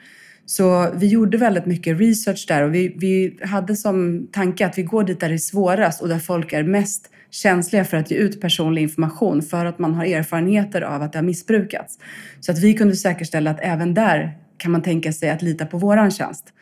Så 0.46 0.90
vi 0.94 1.06
gjorde 1.06 1.38
väldigt 1.38 1.66
mycket 1.66 2.00
research 2.00 2.44
där 2.48 2.62
och 2.62 2.74
vi, 2.74 2.94
vi 2.98 3.38
hade 3.42 3.76
som 3.76 4.26
tanke 4.32 4.66
att 4.66 4.78
vi 4.78 4.82
går 4.82 5.04
dit 5.04 5.20
där 5.20 5.28
det 5.28 5.34
är 5.34 5.38
svårast 5.38 6.02
och 6.02 6.08
där 6.08 6.18
folk 6.18 6.52
är 6.52 6.62
mest 6.62 7.10
känsliga 7.30 7.84
för 7.84 7.96
att 7.96 8.10
ge 8.10 8.16
ut 8.16 8.40
personlig 8.40 8.82
information 8.82 9.42
för 9.42 9.64
att 9.64 9.78
man 9.78 9.94
har 9.94 10.04
erfarenheter 10.04 10.82
av 10.82 11.02
att 11.02 11.12
det 11.12 11.18
har 11.18 11.24
missbrukats. 11.24 11.98
Så 12.40 12.52
att 12.52 12.58
vi 12.58 12.74
kunde 12.74 12.96
säkerställa 12.96 13.50
att 13.50 13.60
även 13.60 13.94
där 13.94 14.38
kan 14.58 14.72
man 14.72 14.82
tänka 14.82 15.12
sig 15.12 15.30
att 15.30 15.42
lita 15.42 15.66
på 15.66 15.78
våran 15.78 16.10
tjänst. 16.10 16.52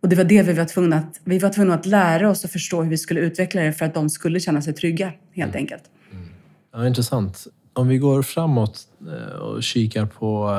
Och 0.00 0.08
det 0.08 0.16
var 0.16 0.24
det 0.24 0.42
vi 0.42 0.52
var 0.52 0.64
tvungna 0.64 0.96
att, 0.96 1.20
vi 1.24 1.38
var 1.38 1.50
tvungna 1.50 1.74
att 1.74 1.86
lära 1.86 2.30
oss 2.30 2.44
och 2.44 2.50
förstå 2.50 2.82
hur 2.82 2.90
vi 2.90 2.98
skulle 2.98 3.20
utveckla 3.20 3.62
det 3.62 3.72
för 3.72 3.84
att 3.84 3.94
de 3.94 4.10
skulle 4.10 4.40
känna 4.40 4.62
sig 4.62 4.72
trygga, 4.74 5.12
helt 5.32 5.50
mm. 5.50 5.62
enkelt. 5.62 5.82
Mm. 6.12 6.24
Ja, 6.72 6.86
intressant. 6.86 7.46
Om 7.72 7.88
vi 7.88 7.98
går 7.98 8.22
framåt 8.22 8.80
eh, 9.00 9.38
och 9.38 9.62
kikar 9.62 10.06
på... 10.06 10.50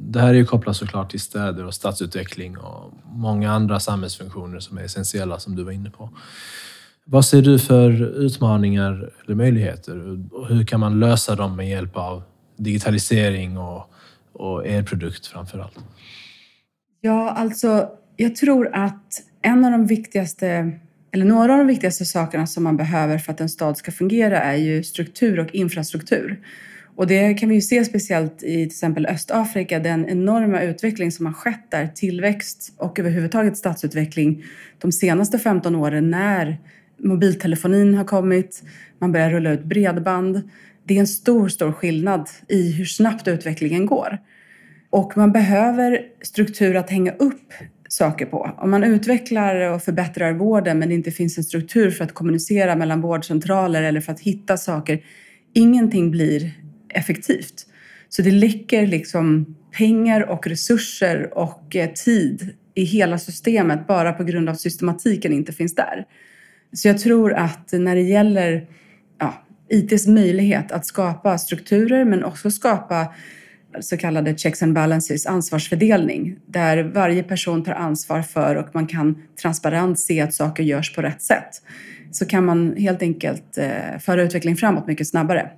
Det 0.00 0.20
här 0.20 0.28
är 0.28 0.34
ju 0.34 0.44
kopplat 0.44 0.76
såklart 0.76 1.10
till 1.10 1.20
städer 1.20 1.64
och 1.64 1.74
stadsutveckling 1.74 2.58
och 2.58 2.92
många 3.04 3.52
andra 3.52 3.80
samhällsfunktioner 3.80 4.60
som 4.60 4.78
är 4.78 4.82
essentiella, 4.82 5.38
som 5.38 5.56
du 5.56 5.64
var 5.64 5.72
inne 5.72 5.90
på. 5.90 6.10
Vad 7.04 7.24
ser 7.24 7.42
du 7.42 7.58
för 7.58 8.02
utmaningar 8.02 9.10
eller 9.24 9.34
möjligheter 9.34 10.18
och 10.32 10.48
hur 10.48 10.64
kan 10.64 10.80
man 10.80 11.00
lösa 11.00 11.36
dem 11.36 11.56
med 11.56 11.68
hjälp 11.68 11.96
av 11.96 12.22
digitalisering 12.56 13.58
och, 13.58 13.90
och 14.32 14.66
er 14.66 14.82
produkt 14.82 15.26
framför 15.26 15.58
allt? 15.58 15.78
Ja, 17.00 17.30
alltså 17.30 17.88
jag 18.16 18.36
tror 18.36 18.74
att 18.74 19.22
en 19.42 19.64
av 19.64 19.70
de 19.70 19.86
viktigaste, 19.86 20.72
eller 21.12 21.24
några 21.24 21.52
av 21.52 21.58
de 21.58 21.66
viktigaste 21.66 22.04
sakerna 22.04 22.46
som 22.46 22.64
man 22.64 22.76
behöver 22.76 23.18
för 23.18 23.32
att 23.32 23.40
en 23.40 23.48
stad 23.48 23.76
ska 23.76 23.92
fungera 23.92 24.42
är 24.42 24.56
ju 24.56 24.84
struktur 24.84 25.38
och 25.38 25.54
infrastruktur. 25.54 26.40
Och 26.98 27.06
det 27.06 27.34
kan 27.34 27.48
vi 27.48 27.54
ju 27.54 27.60
se 27.60 27.84
speciellt 27.84 28.42
i 28.42 28.54
till 28.54 28.66
exempel 28.66 29.06
Östafrika, 29.06 29.78
den 29.78 30.08
enorma 30.08 30.62
utveckling 30.62 31.12
som 31.12 31.26
har 31.26 31.32
skett 31.32 31.70
där, 31.70 31.86
tillväxt 31.86 32.74
och 32.76 32.98
överhuvudtaget 32.98 33.56
stadsutveckling 33.56 34.44
de 34.78 34.92
senaste 34.92 35.38
15 35.38 35.74
åren 35.74 36.10
när 36.10 36.58
mobiltelefonin 36.98 37.94
har 37.94 38.04
kommit, 38.04 38.62
man 38.98 39.12
börjar 39.12 39.30
rulla 39.30 39.52
ut 39.52 39.64
bredband. 39.64 40.50
Det 40.84 40.94
är 40.94 41.00
en 41.00 41.06
stor, 41.06 41.48
stor 41.48 41.72
skillnad 41.72 42.28
i 42.48 42.72
hur 42.72 42.84
snabbt 42.84 43.28
utvecklingen 43.28 43.86
går. 43.86 44.18
Och 44.90 45.16
man 45.16 45.32
behöver 45.32 46.00
struktur 46.22 46.76
att 46.76 46.90
hänga 46.90 47.12
upp 47.12 47.52
saker 47.88 48.26
på. 48.26 48.50
Om 48.58 48.70
man 48.70 48.84
utvecklar 48.84 49.72
och 49.72 49.82
förbättrar 49.82 50.32
vården 50.32 50.78
men 50.78 50.88
det 50.88 50.94
inte 50.94 51.10
finns 51.10 51.38
en 51.38 51.44
struktur 51.44 51.90
för 51.90 52.04
att 52.04 52.14
kommunicera 52.14 52.76
mellan 52.76 53.00
vårdcentraler 53.00 53.82
eller 53.82 54.00
för 54.00 54.12
att 54.12 54.20
hitta 54.20 54.56
saker, 54.56 55.02
ingenting 55.54 56.10
blir 56.10 56.52
effektivt. 56.88 57.66
Så 58.08 58.22
det 58.22 58.30
läcker 58.30 58.86
liksom 58.86 59.56
pengar 59.78 60.20
och 60.30 60.46
resurser 60.46 61.38
och 61.38 61.76
eh, 61.76 61.90
tid 61.92 62.54
i 62.74 62.84
hela 62.84 63.18
systemet 63.18 63.86
bara 63.86 64.12
på 64.12 64.24
grund 64.24 64.48
av 64.48 64.52
att 64.52 64.60
systematiken 64.60 65.32
inte 65.32 65.52
finns 65.52 65.74
där. 65.74 66.06
Så 66.72 66.88
jag 66.88 66.98
tror 66.98 67.32
att 67.32 67.72
när 67.72 67.94
det 67.94 68.02
gäller 68.02 68.66
ja, 69.18 69.34
ITs 69.68 70.06
möjlighet 70.06 70.72
att 70.72 70.86
skapa 70.86 71.38
strukturer 71.38 72.04
men 72.04 72.24
också 72.24 72.50
skapa 72.50 73.14
så 73.80 73.96
kallade 73.96 74.38
checks 74.38 74.62
and 74.62 74.74
balances, 74.74 75.26
ansvarsfördelning, 75.26 76.36
där 76.46 76.82
varje 76.82 77.22
person 77.22 77.64
tar 77.64 77.72
ansvar 77.72 78.22
för 78.22 78.56
och 78.56 78.68
man 78.72 78.86
kan 78.86 79.22
transparent 79.42 80.00
se 80.00 80.20
att 80.20 80.34
saker 80.34 80.62
görs 80.62 80.94
på 80.94 81.02
rätt 81.02 81.22
sätt. 81.22 81.50
Så 82.10 82.26
kan 82.26 82.44
man 82.44 82.76
helt 82.76 83.02
enkelt 83.02 83.58
eh, 83.58 83.98
föra 84.00 84.22
utvecklingen 84.22 84.56
framåt 84.56 84.86
mycket 84.86 85.08
snabbare. 85.08 85.50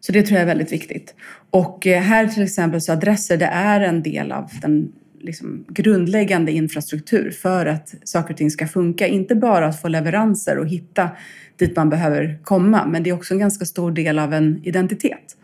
Så 0.00 0.12
det 0.12 0.22
tror 0.22 0.34
jag 0.34 0.42
är 0.42 0.46
väldigt 0.46 0.72
viktigt. 0.72 1.14
Och 1.50 1.86
eh, 1.86 2.02
här 2.02 2.26
till 2.26 2.42
exempel 2.42 2.80
så 2.80 2.92
adresser, 2.92 3.36
det 3.36 3.46
är 3.46 3.80
en 3.80 4.02
del 4.02 4.32
av 4.32 4.50
den 4.62 4.92
liksom 5.20 5.64
grundläggande 5.68 6.52
infrastruktur 6.52 7.30
för 7.30 7.66
att 7.66 7.94
saker 8.04 8.34
och 8.34 8.38
ting 8.38 8.50
ska 8.50 8.66
funka. 8.66 9.06
Inte 9.06 9.34
bara 9.34 9.66
att 9.66 9.80
få 9.80 9.88
leveranser 9.88 10.58
och 10.58 10.68
hitta 10.68 11.10
dit 11.56 11.76
man 11.76 11.90
behöver 11.90 12.38
komma, 12.42 12.86
men 12.86 13.02
det 13.02 13.10
är 13.10 13.14
också 13.14 13.34
en 13.34 13.40
ganska 13.40 13.64
stor 13.64 13.90
del 13.90 14.18
av 14.18 14.34
en 14.34 14.60
identitet. 14.64 15.36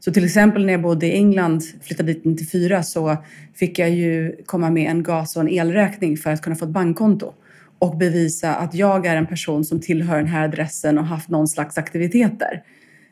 Så 0.00 0.12
till 0.12 0.24
exempel 0.24 0.66
när 0.66 0.72
jag 0.72 0.82
bodde 0.82 1.06
i 1.06 1.12
England, 1.12 1.62
flyttade 1.82 2.12
dit 2.12 2.24
94, 2.24 2.82
så 2.82 3.16
fick 3.54 3.78
jag 3.78 3.90
ju 3.90 4.36
komma 4.46 4.70
med 4.70 4.90
en 4.90 5.02
gas 5.02 5.36
och 5.36 5.42
en 5.42 5.48
elräkning 5.48 6.16
för 6.16 6.30
att 6.30 6.42
kunna 6.42 6.56
få 6.56 6.64
ett 6.64 6.70
bankkonto 6.70 7.32
och 7.78 7.96
bevisa 7.96 8.54
att 8.54 8.74
jag 8.74 9.06
är 9.06 9.16
en 9.16 9.26
person 9.26 9.64
som 9.64 9.80
tillhör 9.80 10.16
den 10.16 10.26
här 10.26 10.44
adressen 10.44 10.98
och 10.98 11.04
haft 11.04 11.28
någon 11.28 11.48
slags 11.48 11.78
aktiviteter. 11.78 12.38
där. 12.38 12.62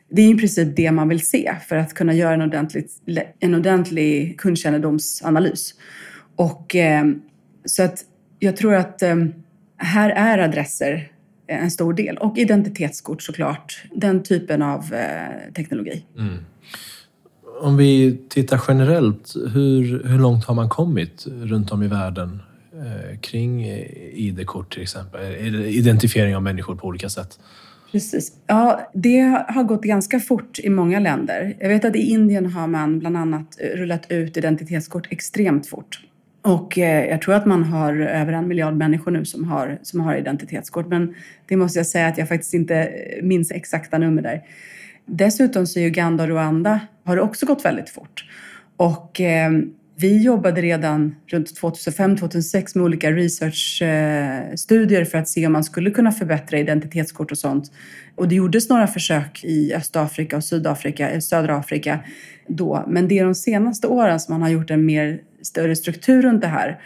Det 0.09 0.21
är 0.21 0.33
i 0.33 0.37
princip 0.37 0.75
det 0.75 0.91
man 0.91 1.09
vill 1.09 1.27
se 1.27 1.55
för 1.67 1.75
att 1.75 1.93
kunna 1.93 2.13
göra 2.13 2.33
en 2.33 2.41
ordentlig, 2.41 2.85
en 3.39 3.55
ordentlig 3.55 4.39
kundkännedomsanalys. 4.39 5.73
Och, 6.35 6.75
eh, 6.75 7.05
så 7.65 7.83
att 7.83 8.05
jag 8.39 8.57
tror 8.57 8.75
att 8.75 9.01
eh, 9.01 9.15
här 9.77 10.09
är 10.09 10.37
adresser 10.37 11.11
en 11.47 11.71
stor 11.71 11.93
del. 11.93 12.17
Och 12.17 12.37
identitetskort 12.37 13.21
såklart. 13.21 13.83
Den 13.95 14.23
typen 14.23 14.61
av 14.61 14.93
eh, 14.93 15.53
teknologi. 15.53 16.05
Mm. 16.17 16.37
Om 17.61 17.77
vi 17.77 18.19
tittar 18.29 18.61
generellt, 18.67 19.35
hur, 19.53 20.03
hur 20.03 20.19
långt 20.19 20.45
har 20.45 20.55
man 20.55 20.69
kommit 20.69 21.27
runt 21.27 21.71
om 21.71 21.83
i 21.83 21.87
världen 21.87 22.41
eh, 22.73 23.19
kring 23.19 23.63
eh, 23.63 23.87
ID-kort 24.13 24.73
till 24.73 24.81
exempel? 24.81 25.21
Identifiering 25.65 26.35
av 26.35 26.43
människor 26.43 26.75
på 26.75 26.87
olika 26.87 27.09
sätt. 27.09 27.39
Precis. 27.91 28.31
Ja, 28.47 28.91
det 28.93 29.19
har 29.47 29.63
gått 29.63 29.83
ganska 29.83 30.19
fort 30.19 30.59
i 30.59 30.69
många 30.69 30.99
länder. 30.99 31.55
Jag 31.59 31.69
vet 31.69 31.85
att 31.85 31.95
i 31.95 31.99
Indien 31.99 32.45
har 32.45 32.67
man 32.67 32.99
bland 32.99 33.17
annat 33.17 33.61
eh, 33.61 33.77
rullat 33.77 34.11
ut 34.11 34.37
identitetskort 34.37 35.07
extremt 35.11 35.67
fort. 35.67 35.99
Och 36.41 36.77
eh, 36.77 37.05
jag 37.05 37.21
tror 37.21 37.35
att 37.35 37.45
man 37.45 37.63
har 37.63 37.93
över 37.93 38.33
en 38.33 38.47
miljard 38.47 38.73
människor 38.73 39.11
nu 39.11 39.25
som 39.25 39.43
har, 39.43 39.79
som 39.81 39.99
har 39.99 40.15
identitetskort. 40.15 40.87
Men 40.87 41.15
det 41.45 41.57
måste 41.57 41.79
jag 41.79 41.87
säga 41.87 42.07
att 42.07 42.17
jag 42.17 42.27
faktiskt 42.27 42.53
inte 42.53 42.75
eh, 42.75 43.23
minns 43.23 43.51
exakta 43.51 43.97
nummer 43.97 44.21
där. 44.21 44.43
Dessutom 45.05 45.67
så 45.67 45.79
i 45.79 45.85
Uganda 45.85 46.23
och 46.23 46.29
Rwanda 46.29 46.79
har 47.03 47.15
det 47.15 47.21
också 47.21 47.45
gått 47.45 47.65
väldigt 47.65 47.89
fort. 47.89 48.25
Och 48.77 49.21
vi 49.99 50.23
jobbade 50.23 50.61
redan 50.61 51.15
runt 51.27 51.61
2005-2006 51.61 52.77
med 52.77 52.85
olika 52.85 53.11
researchstudier 53.11 55.05
för 55.05 55.17
att 55.17 55.29
se 55.29 55.47
om 55.47 55.53
man 55.53 55.63
skulle 55.63 55.91
kunna 55.91 56.11
förbättra 56.11 56.59
identitetskort 56.59 57.31
och 57.31 57.37
sånt. 57.37 57.71
Och 58.15 58.27
det 58.27 58.35
gjordes 58.35 58.69
några 58.69 58.87
försök 58.87 59.43
i 59.43 59.73
Östafrika 59.73 60.37
och 60.37 60.43
Sydafrika, 60.43 61.09
eh, 61.09 61.19
södra 61.19 61.57
Afrika 61.57 61.99
då. 62.47 62.83
Men 62.87 63.07
det 63.07 63.19
är 63.19 63.25
de 63.25 63.35
senaste 63.35 63.87
åren 63.87 64.19
som 64.19 64.33
man 64.33 64.41
har 64.41 64.49
gjort 64.49 64.71
en 64.71 64.85
mer 64.85 65.21
större 65.41 65.75
struktur 65.75 66.21
runt 66.21 66.41
det 66.41 66.47
här. 66.47 66.79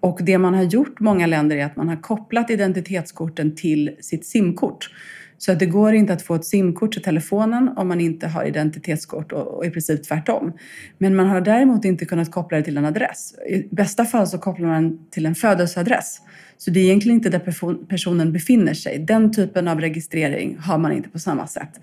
Och 0.00 0.18
det 0.22 0.38
man 0.38 0.54
har 0.54 0.62
gjort 0.62 1.00
många 1.00 1.26
länder 1.26 1.56
är 1.56 1.64
att 1.64 1.76
man 1.76 1.88
har 1.88 1.96
kopplat 1.96 2.50
identitetskorten 2.50 3.56
till 3.56 3.90
sitt 4.00 4.26
simkort. 4.26 4.90
Så 5.38 5.52
att 5.52 5.58
det 5.58 5.66
går 5.66 5.94
inte 5.94 6.12
att 6.12 6.22
få 6.22 6.34
ett 6.34 6.44
simkort 6.44 6.92
till 6.92 7.02
telefonen 7.02 7.70
om 7.76 7.88
man 7.88 8.00
inte 8.00 8.26
har 8.26 8.44
identitetskort 8.44 9.32
och, 9.32 9.66
i 9.66 9.70
princip 9.70 10.04
tvärtom. 10.04 10.52
Men 10.98 11.16
man 11.16 11.26
har 11.26 11.40
däremot 11.40 11.84
inte 11.84 12.04
kunnat 12.04 12.30
koppla 12.30 12.58
det 12.58 12.64
till 12.64 12.76
en 12.76 12.84
adress. 12.84 13.34
I 13.48 13.74
bästa 13.74 14.04
fall 14.04 14.26
så 14.26 14.38
kopplar 14.38 14.68
man 14.68 14.98
till 15.10 15.26
en 15.26 15.34
födelseadress. 15.34 16.20
Så 16.58 16.70
det 16.70 16.80
är 16.80 16.84
egentligen 16.84 17.16
inte 17.16 17.30
där 17.30 17.86
personen 17.88 18.32
befinner 18.32 18.74
sig. 18.74 18.98
Den 18.98 19.32
typen 19.32 19.68
av 19.68 19.80
registrering 19.80 20.58
har 20.58 20.78
man 20.78 20.92
inte 20.92 21.08
på 21.08 21.18
samma 21.18 21.46
sätt. 21.46 21.80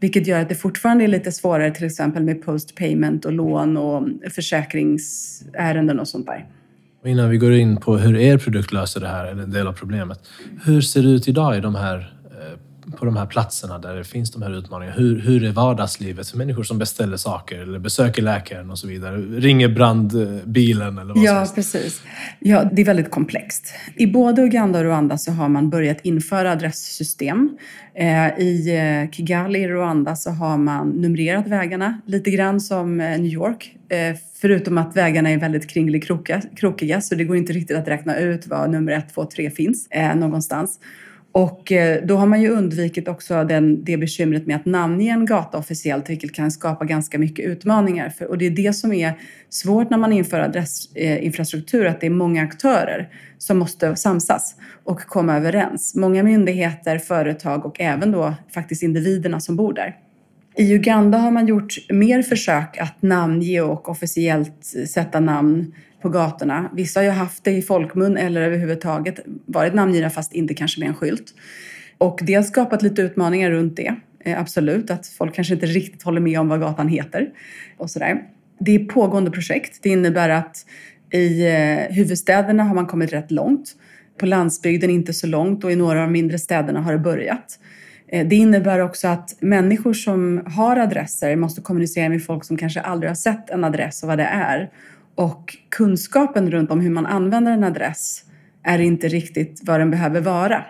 Vilket 0.00 0.26
gör 0.26 0.40
att 0.40 0.48
det 0.48 0.54
fortfarande 0.54 1.04
är 1.04 1.08
lite 1.08 1.32
svårare 1.32 1.70
till 1.70 1.86
exempel 1.86 2.22
med 2.22 2.42
post 2.42 2.74
payment 2.74 3.24
och 3.24 3.32
lån 3.32 3.76
och 3.76 4.08
försäkringsärenden 4.30 6.00
och 6.00 6.08
sånt 6.08 6.26
där. 6.26 6.46
Och 7.02 7.08
innan 7.08 7.30
vi 7.30 7.36
går 7.36 7.52
in 7.52 7.76
på 7.76 7.96
hur 7.96 8.16
er 8.16 8.38
produkt 8.38 8.72
löser 8.72 9.00
det 9.00 9.08
här, 9.08 9.26
eller 9.26 9.42
en 9.42 9.50
del 9.50 9.66
av 9.66 9.72
problemet. 9.72 10.20
Hur 10.64 10.80
ser 10.80 11.02
det 11.02 11.08
ut 11.08 11.28
idag 11.28 11.56
i 11.56 11.60
de 11.60 11.74
här 11.74 12.17
på 12.98 13.04
de 13.04 13.16
här 13.16 13.26
platserna 13.26 13.78
där 13.78 13.96
det 13.96 14.04
finns 14.04 14.30
de 14.30 14.42
här 14.42 14.58
utmaningarna. 14.58 14.96
Hur, 14.96 15.20
hur 15.20 15.44
är 15.44 15.52
vardagslivet 15.52 16.28
för 16.28 16.38
människor 16.38 16.62
som 16.62 16.78
beställer 16.78 17.16
saker 17.16 17.58
eller 17.58 17.78
besöker 17.78 18.22
läkaren 18.22 18.70
och 18.70 18.78
så 18.78 18.86
vidare? 18.86 19.16
Ringer 19.16 19.68
brandbilen 19.68 20.98
eller 20.98 21.14
vad 21.14 21.24
Ja, 21.24 21.46
precis. 21.54 22.02
Ja, 22.38 22.64
det 22.72 22.82
är 22.82 22.86
väldigt 22.86 23.10
komplext. 23.10 23.74
I 23.96 24.06
både 24.06 24.42
Uganda 24.42 24.78
och 24.78 24.84
Rwanda 24.84 25.18
så 25.18 25.32
har 25.32 25.48
man 25.48 25.70
börjat 25.70 26.00
införa 26.02 26.52
adresssystem. 26.52 27.56
Eh, 27.94 28.38
I 28.38 28.76
eh, 28.76 29.10
Kigali 29.10 29.58
i 29.58 29.68
Rwanda 29.68 30.16
så 30.16 30.30
har 30.30 30.58
man 30.58 30.88
numrerat 30.88 31.46
vägarna 31.46 32.00
lite 32.06 32.30
grann 32.30 32.60
som 32.60 33.00
eh, 33.00 33.10
New 33.10 33.32
York. 33.32 33.74
Förutom 34.40 34.78
att 34.78 34.96
vägarna 34.96 35.30
är 35.30 35.38
väldigt 35.38 35.70
kringlig 35.70 36.06
krokiga 36.56 37.00
så 37.00 37.14
det 37.14 37.24
går 37.24 37.36
inte 37.36 37.52
riktigt 37.52 37.76
att 37.76 37.88
räkna 37.88 38.18
ut 38.18 38.46
var 38.46 38.68
nummer 38.68 38.92
ett, 38.92 39.14
två, 39.14 39.24
tre 39.24 39.50
finns 39.50 39.88
någonstans. 40.14 40.78
Och 41.32 41.72
eh, 41.72 42.04
då 42.04 42.16
har 42.16 42.26
man 42.26 42.42
ju 42.42 42.48
undvikit 42.48 43.08
också 43.08 43.44
den, 43.44 43.84
det 43.84 43.96
bekymret 43.96 44.46
med 44.46 44.56
att 44.56 44.66
namnge 44.66 45.12
en 45.12 45.26
gata 45.26 45.58
officiellt, 45.58 46.10
vilket 46.10 46.34
kan 46.34 46.50
skapa 46.50 46.84
ganska 46.84 47.18
mycket 47.18 47.44
utmaningar. 47.44 48.08
För, 48.08 48.26
och 48.26 48.38
det 48.38 48.46
är 48.46 48.50
det 48.50 48.72
som 48.72 48.92
är 48.92 49.12
svårt 49.48 49.90
när 49.90 49.98
man 49.98 50.12
inför 50.12 50.40
adressinfrastruktur, 50.40 51.86
eh, 51.86 51.90
att 51.90 52.00
det 52.00 52.06
är 52.06 52.10
många 52.10 52.42
aktörer 52.42 53.08
som 53.38 53.58
måste 53.58 53.96
samsas 53.96 54.54
och 54.84 55.00
komma 55.00 55.36
överens. 55.36 55.94
Många 55.94 56.22
myndigheter, 56.22 56.98
företag 56.98 57.66
och 57.66 57.80
även 57.80 58.12
då 58.12 58.34
faktiskt 58.54 58.82
individerna 58.82 59.40
som 59.40 59.56
bor 59.56 59.72
där. 59.72 59.96
I 60.56 60.74
Uganda 60.74 61.18
har 61.18 61.30
man 61.30 61.46
gjort 61.46 61.74
mer 61.88 62.22
försök 62.22 62.78
att 62.78 63.02
namnge 63.02 63.60
och 63.60 63.88
officiellt 63.88 64.74
eh, 64.76 64.84
sätta 64.84 65.20
namn 65.20 65.74
på 66.02 66.08
gatorna. 66.08 66.70
Vissa 66.74 67.00
har 67.00 67.04
ju 67.04 67.10
haft 67.10 67.44
det 67.44 67.50
i 67.50 67.62
folkmun 67.62 68.16
eller 68.16 68.42
överhuvudtaget 68.42 69.20
varit 69.46 69.74
namngivna 69.74 70.10
fast 70.10 70.32
inte 70.32 70.54
kanske 70.54 70.80
med 70.80 70.88
en 70.88 70.94
skylt. 70.94 71.34
Och 71.98 72.20
det 72.22 72.34
har 72.34 72.42
skapat 72.42 72.82
lite 72.82 73.02
utmaningar 73.02 73.50
runt 73.50 73.76
det. 73.76 73.94
Eh, 74.24 74.40
absolut, 74.40 74.90
att 74.90 75.06
folk 75.06 75.34
kanske 75.34 75.54
inte 75.54 75.66
riktigt 75.66 76.02
håller 76.02 76.20
med 76.20 76.40
om 76.40 76.48
vad 76.48 76.60
gatan 76.60 76.88
heter 76.88 77.30
och 77.76 77.90
sådär. 77.90 78.22
Det 78.60 78.74
är 78.74 78.84
pågående 78.84 79.30
projekt. 79.30 79.78
Det 79.82 79.88
innebär 79.88 80.28
att 80.28 80.66
i 81.12 81.46
eh, 81.46 81.94
huvudstäderna 81.94 82.62
har 82.62 82.74
man 82.74 82.86
kommit 82.86 83.12
rätt 83.12 83.30
långt. 83.30 83.76
På 84.18 84.26
landsbygden 84.26 84.90
inte 84.90 85.12
så 85.12 85.26
långt 85.26 85.64
och 85.64 85.72
i 85.72 85.76
några 85.76 85.98
av 85.98 86.06
de 86.06 86.12
mindre 86.12 86.38
städerna 86.38 86.80
har 86.80 86.92
det 86.92 86.98
börjat. 86.98 87.58
Eh, 88.08 88.26
det 88.26 88.36
innebär 88.36 88.78
också 88.78 89.08
att 89.08 89.36
människor 89.40 89.92
som 89.92 90.42
har 90.46 90.76
adresser 90.76 91.36
måste 91.36 91.60
kommunicera 91.60 92.08
med 92.08 92.24
folk 92.24 92.44
som 92.44 92.56
kanske 92.56 92.80
aldrig 92.80 93.10
har 93.10 93.14
sett 93.14 93.50
en 93.50 93.64
adress 93.64 94.02
och 94.02 94.08
vad 94.08 94.18
det 94.18 94.24
är. 94.24 94.70
Och 95.18 95.56
kunskapen 95.68 96.50
runt 96.50 96.70
om 96.70 96.80
hur 96.80 96.90
man 96.90 97.06
använder 97.06 97.52
en 97.52 97.64
adress 97.64 98.24
är 98.62 98.78
inte 98.78 99.08
riktigt 99.08 99.60
vad 99.64 99.80
den 99.80 99.90
behöver 99.90 100.20
vara. 100.20 100.64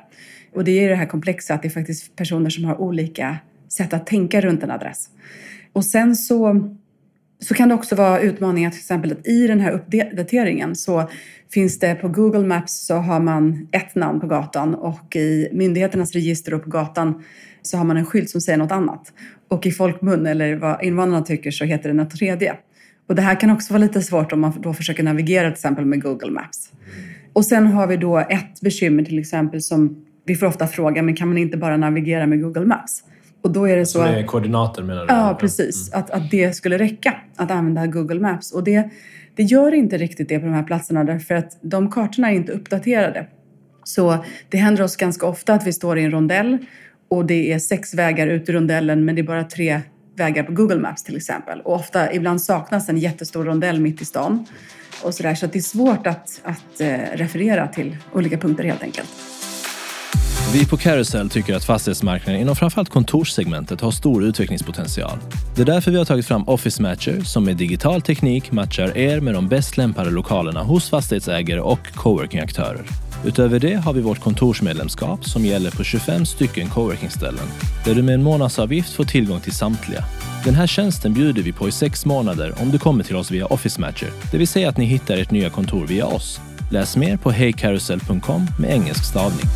Och 0.54 0.64
det 0.64 0.84
är 0.84 0.88
det 0.88 0.94
här 0.94 1.06
komplexa 1.06 1.54
att 1.54 1.62
det 1.62 1.68
är 1.68 1.70
faktiskt 1.70 2.16
personer 2.16 2.50
som 2.50 2.64
har 2.64 2.80
olika 2.80 3.36
sätt 3.68 3.92
att 3.92 4.06
tänka 4.06 4.40
runt 4.40 4.62
en 4.62 4.70
adress. 4.70 5.08
Och 5.72 5.84
sen 5.84 6.16
så, 6.16 6.68
så 7.40 7.54
kan 7.54 7.68
det 7.68 7.74
också 7.74 7.94
vara 7.94 8.20
utmaningar 8.20 8.70
till 8.70 8.78
exempel 8.78 9.12
att 9.12 9.26
i 9.26 9.46
den 9.46 9.60
här 9.60 9.72
uppdateringen 9.72 10.76
så 10.76 11.10
finns 11.50 11.78
det 11.78 11.94
på 11.94 12.08
Google 12.08 12.46
Maps 12.46 12.86
så 12.86 12.94
har 12.94 13.20
man 13.20 13.68
ett 13.72 13.94
namn 13.94 14.20
på 14.20 14.26
gatan 14.26 14.74
och 14.74 15.16
i 15.16 15.48
myndigheternas 15.52 16.12
register 16.12 16.54
och 16.54 16.64
på 16.64 16.70
gatan 16.70 17.24
så 17.62 17.76
har 17.76 17.84
man 17.84 17.96
en 17.96 18.06
skylt 18.06 18.30
som 18.30 18.40
säger 18.40 18.58
något 18.58 18.72
annat. 18.72 19.12
Och 19.48 19.66
i 19.66 19.70
folkmun 19.70 20.26
eller 20.26 20.56
vad 20.56 20.84
invandrarna 20.84 21.24
tycker 21.24 21.50
så 21.50 21.64
heter 21.64 21.88
det 21.88 21.94
något 21.94 22.10
tredje. 22.10 22.56
Och 23.08 23.14
det 23.14 23.22
här 23.22 23.40
kan 23.40 23.50
också 23.50 23.72
vara 23.72 23.82
lite 23.82 24.02
svårt 24.02 24.32
om 24.32 24.40
man 24.40 24.60
då 24.60 24.74
försöker 24.74 25.02
navigera 25.02 25.44
till 25.44 25.52
exempel 25.52 25.84
med 25.84 26.02
Google 26.02 26.30
Maps. 26.30 26.72
Och 27.32 27.44
sen 27.44 27.66
har 27.66 27.86
vi 27.86 27.96
då 27.96 28.18
ett 28.18 28.60
bekymmer 28.60 29.04
till 29.04 29.18
exempel 29.18 29.62
som 29.62 30.04
vi 30.24 30.34
får 30.34 30.46
ofta 30.46 30.66
fråga, 30.66 31.02
men 31.02 31.16
kan 31.16 31.28
man 31.28 31.38
inte 31.38 31.56
bara 31.56 31.76
navigera 31.76 32.26
med 32.26 32.42
Google 32.42 32.66
Maps? 32.66 33.02
Och 33.42 33.52
då 33.52 33.68
är 33.68 33.76
det 33.76 33.86
så... 33.86 34.02
Med 34.02 34.26
koordinater 34.26 34.82
menar 34.82 35.06
du? 35.06 35.14
Ja, 35.14 35.36
precis. 35.40 35.92
Mm. 35.92 36.00
Att, 36.04 36.10
att 36.10 36.30
det 36.30 36.56
skulle 36.56 36.78
räcka 36.78 37.14
att 37.36 37.50
använda 37.50 37.86
Google 37.86 38.20
Maps. 38.20 38.52
Och 38.52 38.64
det, 38.64 38.90
det 39.34 39.42
gör 39.42 39.74
inte 39.74 39.98
riktigt 39.98 40.28
det 40.28 40.38
på 40.38 40.46
de 40.46 40.52
här 40.52 40.62
platserna 40.62 41.04
därför 41.04 41.34
att 41.34 41.58
de 41.62 41.90
kartorna 41.90 42.30
är 42.30 42.34
inte 42.34 42.52
uppdaterade. 42.52 43.26
Så 43.84 44.24
det 44.48 44.58
händer 44.58 44.82
oss 44.82 44.96
ganska 44.96 45.26
ofta 45.26 45.54
att 45.54 45.66
vi 45.66 45.72
står 45.72 45.98
i 45.98 46.04
en 46.04 46.10
rondell 46.10 46.58
och 47.08 47.26
det 47.26 47.52
är 47.52 47.58
sex 47.58 47.94
vägar 47.94 48.26
ut 48.26 48.48
ur 48.48 48.52
rondellen 48.52 49.04
men 49.04 49.14
det 49.14 49.20
är 49.20 49.26
bara 49.26 49.44
tre 49.44 49.80
vägar 50.18 50.42
på 50.42 50.52
Google 50.52 50.78
Maps 50.78 51.02
till 51.02 51.16
exempel. 51.16 51.60
Och 51.60 51.74
ofta, 51.74 52.12
ibland 52.12 52.42
saknas 52.42 52.88
en 52.88 52.98
jättestor 52.98 53.44
rondell 53.44 53.80
mitt 53.80 54.02
i 54.02 54.04
stan. 54.04 54.46
Och 55.02 55.14
så, 55.14 55.22
där, 55.22 55.34
så 55.34 55.46
det 55.46 55.58
är 55.58 55.62
svårt 55.62 56.06
att, 56.06 56.40
att 56.44 56.80
eh, 56.80 56.98
referera 57.14 57.68
till 57.68 57.96
olika 58.12 58.38
punkter 58.38 58.64
helt 58.64 58.82
enkelt. 58.82 59.08
Vi 60.52 60.66
på 60.66 60.76
Carousel 60.76 61.30
tycker 61.30 61.54
att 61.54 61.64
fastighetsmarknaden 61.64 62.40
inom 62.40 62.56
framförallt 62.56 62.88
kontorssegmentet 62.88 63.80
har 63.80 63.90
stor 63.90 64.24
utvecklingspotential. 64.24 65.18
Det 65.56 65.62
är 65.62 65.66
därför 65.66 65.90
vi 65.90 65.98
har 65.98 66.04
tagit 66.04 66.26
fram 66.26 66.48
Office 66.48 66.82
Matcher 66.82 67.20
som 67.20 67.44
med 67.44 67.56
digital 67.56 68.02
teknik 68.02 68.52
matchar 68.52 68.98
er 68.98 69.20
med 69.20 69.34
de 69.34 69.48
bäst 69.48 69.76
lämpade 69.76 70.10
lokalerna 70.10 70.62
hos 70.62 70.90
fastighetsägare 70.90 71.60
och 71.60 71.92
coworkingaktörer. 71.94 73.07
Utöver 73.24 73.60
det 73.60 73.74
har 73.74 73.92
vi 73.92 74.00
vårt 74.00 74.20
kontorsmedlemskap 74.20 75.24
som 75.24 75.44
gäller 75.44 75.70
på 75.70 75.84
25 75.84 76.26
stycken 76.26 76.68
coworkingställen 76.68 77.46
där 77.84 77.94
du 77.94 78.02
med 78.02 78.14
en 78.14 78.22
månadsavgift 78.22 78.92
får 78.92 79.04
tillgång 79.04 79.40
till 79.40 79.52
samtliga. 79.52 80.04
Den 80.44 80.54
här 80.54 80.66
tjänsten 80.66 81.14
bjuder 81.14 81.42
vi 81.42 81.52
på 81.52 81.68
i 81.68 81.72
sex 81.72 82.06
månader 82.06 82.54
om 82.60 82.70
du 82.70 82.78
kommer 82.78 83.04
till 83.04 83.16
oss 83.16 83.30
via 83.30 83.46
Office 83.46 83.80
Matcher, 83.80 84.08
det 84.32 84.38
vill 84.38 84.48
säga 84.48 84.68
att 84.68 84.76
ni 84.76 84.84
hittar 84.84 85.16
ert 85.16 85.30
nya 85.30 85.50
kontor 85.50 85.86
via 85.86 86.06
oss. 86.06 86.40
Läs 86.70 86.96
mer 86.96 87.16
på 87.16 87.30
hejkarusell.com 87.30 88.46
med 88.60 88.70
engelsk 88.70 89.04
stavning. 89.04 89.46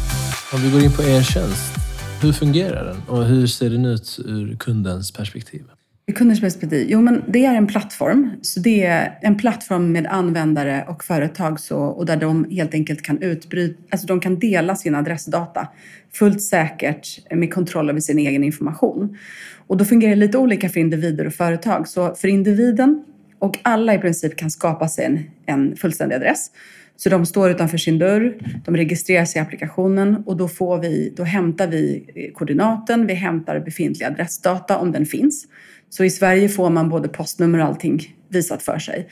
Om 0.55 0.63
vi 0.63 0.71
går 0.71 0.83
in 0.83 0.93
på 0.93 1.03
er 1.03 1.23
tjänst, 1.23 1.75
hur 2.23 2.33
fungerar 2.33 2.85
den 2.85 3.03
och 3.09 3.25
hur 3.25 3.47
ser 3.47 3.71
den 3.71 3.85
ut 3.85 4.19
ur 4.25 4.57
kundens 4.57 5.13
perspektiv? 5.13 5.63
Kunders 6.07 6.19
kundens 6.19 6.41
perspektiv? 6.41 6.87
Jo, 6.91 7.01
men 7.01 7.25
det 7.29 7.45
är 7.45 7.55
en 7.55 7.67
plattform. 7.67 8.31
Så 8.43 8.61
det 8.61 8.85
är 8.85 9.19
en 9.21 9.37
plattform 9.37 9.93
med 9.93 10.07
användare 10.07 10.85
och 10.89 11.05
företag 11.05 11.61
så, 11.61 11.79
och 11.79 12.07
där 12.07 12.17
de 12.17 12.51
helt 12.51 12.75
enkelt 12.75 13.03
kan 13.03 13.23
utbryta, 13.23 13.83
alltså 13.91 14.07
de 14.07 14.21
kan 14.21 14.39
dela 14.39 14.77
sin 14.77 14.95
adressdata 14.95 15.69
fullt 16.13 16.43
säkert 16.43 17.33
med 17.35 17.55
kontroll 17.55 17.91
över 17.91 18.01
sin 18.01 18.19
egen 18.19 18.45
information. 18.45 19.19
Och 19.67 19.77
då 19.77 19.85
fungerar 19.85 20.11
det 20.11 20.17
lite 20.17 20.39
olika 20.39 20.69
för 20.69 20.81
individer 20.81 21.27
och 21.27 21.35
företag. 21.35 21.89
Så 21.89 22.15
för 22.15 22.29
individen 22.29 23.05
och 23.39 23.59
alla 23.63 23.95
i 23.95 23.99
princip 23.99 24.37
kan 24.37 24.51
skapa 24.51 24.89
sig 24.89 25.05
en, 25.05 25.21
en 25.47 25.77
fullständig 25.77 26.17
adress. 26.17 26.51
Så 26.97 27.09
de 27.09 27.27
står 27.27 27.51
utanför 27.51 27.79
sin 27.79 27.99
dörr, 27.99 28.35
de 28.65 28.77
registrerar 28.77 29.25
sig 29.25 29.39
i 29.39 29.43
applikationen 29.43 30.23
och 30.27 30.37
då, 30.37 30.49
får 30.49 30.79
vi, 30.79 31.13
då 31.17 31.25
hämtar 31.25 31.67
vi 31.67 32.07
koordinaten, 32.35 33.07
vi 33.07 33.15
hämtar 33.15 33.61
befintlig 33.61 34.07
adressdata 34.07 34.79
om 34.79 34.93
den 34.93 35.07
finns. 35.07 35.47
Så 35.93 36.05
i 36.05 36.11
Sverige 36.11 36.49
får 36.49 36.71
man 36.71 36.89
både 36.89 37.09
postnummer 37.09 37.59
och 37.59 37.65
allting 37.65 38.17
visat 38.29 38.63
för 38.63 38.79
sig. 38.79 39.09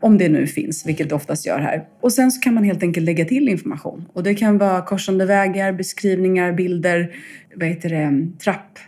Om 0.00 0.18
det 0.18 0.28
nu 0.28 0.46
finns, 0.46 0.86
vilket 0.86 1.08
det 1.08 1.14
oftast 1.14 1.46
gör 1.46 1.58
här. 1.58 1.84
Och 2.00 2.12
sen 2.12 2.30
så 2.30 2.40
kan 2.40 2.54
man 2.54 2.64
helt 2.64 2.82
enkelt 2.82 3.06
lägga 3.06 3.24
till 3.24 3.48
information. 3.48 4.04
Och 4.12 4.22
det 4.22 4.34
kan 4.34 4.58
vara 4.58 4.82
korsande 4.82 5.26
vägar, 5.26 5.72
beskrivningar, 5.72 6.52
bilder, 6.52 7.14
vad 7.54 7.68
heter 7.68 7.88
det, 7.88 8.38
trapp, 8.38 8.78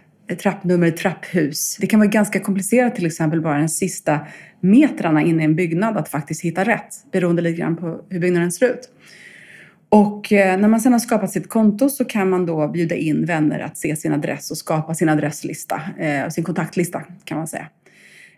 trappnummer, 0.43 0.91
trapphus. 0.91 1.77
Det 1.81 1.87
kan 1.87 2.01
vara 2.01 2.11
ganska 2.11 2.41
komplicerat 2.41 2.95
till 2.95 3.07
exempel 3.07 3.41
bara 3.41 3.59
den 3.59 3.69
sista 3.69 4.21
metrarna 4.61 5.23
in 5.23 5.41
i 5.41 5.45
en 5.45 5.57
byggnad 5.57 5.97
att 5.97 6.09
faktiskt 6.09 6.43
hitta 6.43 6.65
rätt 6.65 6.95
beroende 7.13 7.43
lite 7.43 7.61
grann 7.61 7.77
på 7.77 8.01
hur 8.09 8.21
byggnaden 8.21 8.53
ser 8.53 8.67
ut. 8.67 8.91
Och 9.95 10.33
eh, 10.33 10.59
när 10.59 10.69
man 10.69 10.81
sedan 10.81 10.93
har 10.93 11.01
skapat 11.01 11.31
sitt 11.31 11.49
konto 11.49 11.89
så 11.89 12.05
kan 12.05 12.31
man 12.31 12.47
då 12.47 12.69
bjuda 12.69 12.95
in 12.95 13.25
vänner 13.25 13.61
att 13.61 13.77
se 13.77 13.97
sin 13.97 14.13
adress 14.13 14.51
och 14.51 14.57
skapa 14.57 14.95
sin 14.95 15.09
adresslista, 15.09 15.81
eh, 15.99 16.29
sin 16.29 16.45
kontaktlista 16.45 17.03
kan 17.25 17.39
man 17.39 17.47
säga. 17.47 17.67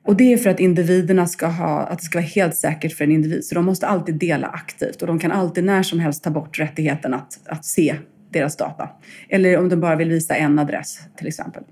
Och 0.04 0.16
det 0.16 0.32
är 0.32 0.36
för 0.36 0.50
att 0.50 0.60
individerna 0.60 1.26
ska 1.26 1.46
ha, 1.46 1.80
att 1.80 1.98
det 1.98 2.04
ska 2.04 2.18
vara 2.18 2.26
helt 2.26 2.56
säkert 2.56 2.92
för 2.96 3.04
en 3.04 3.12
individ. 3.12 3.44
Så 3.44 3.54
de 3.54 3.64
måste 3.64 3.86
alltid 3.86 4.14
dela 4.14 4.46
aktivt 4.46 5.02
och 5.02 5.06
de 5.06 5.18
kan 5.18 5.32
alltid 5.32 5.64
när 5.64 5.82
som 5.82 5.98
helst 5.98 6.24
ta 6.24 6.30
bort 6.30 6.58
rättigheten 6.58 7.14
att, 7.14 7.40
att 7.46 7.64
se 7.64 7.96
deras 8.30 8.56
data. 8.56 8.88
Eller 9.28 9.58
om 9.58 9.68
de 9.68 9.76
bara 9.76 9.96
vill 9.96 10.08
visa 10.08 10.36
en 10.36 10.58
adress 10.58 11.00
till 11.16 11.26
exempel. 11.26 11.62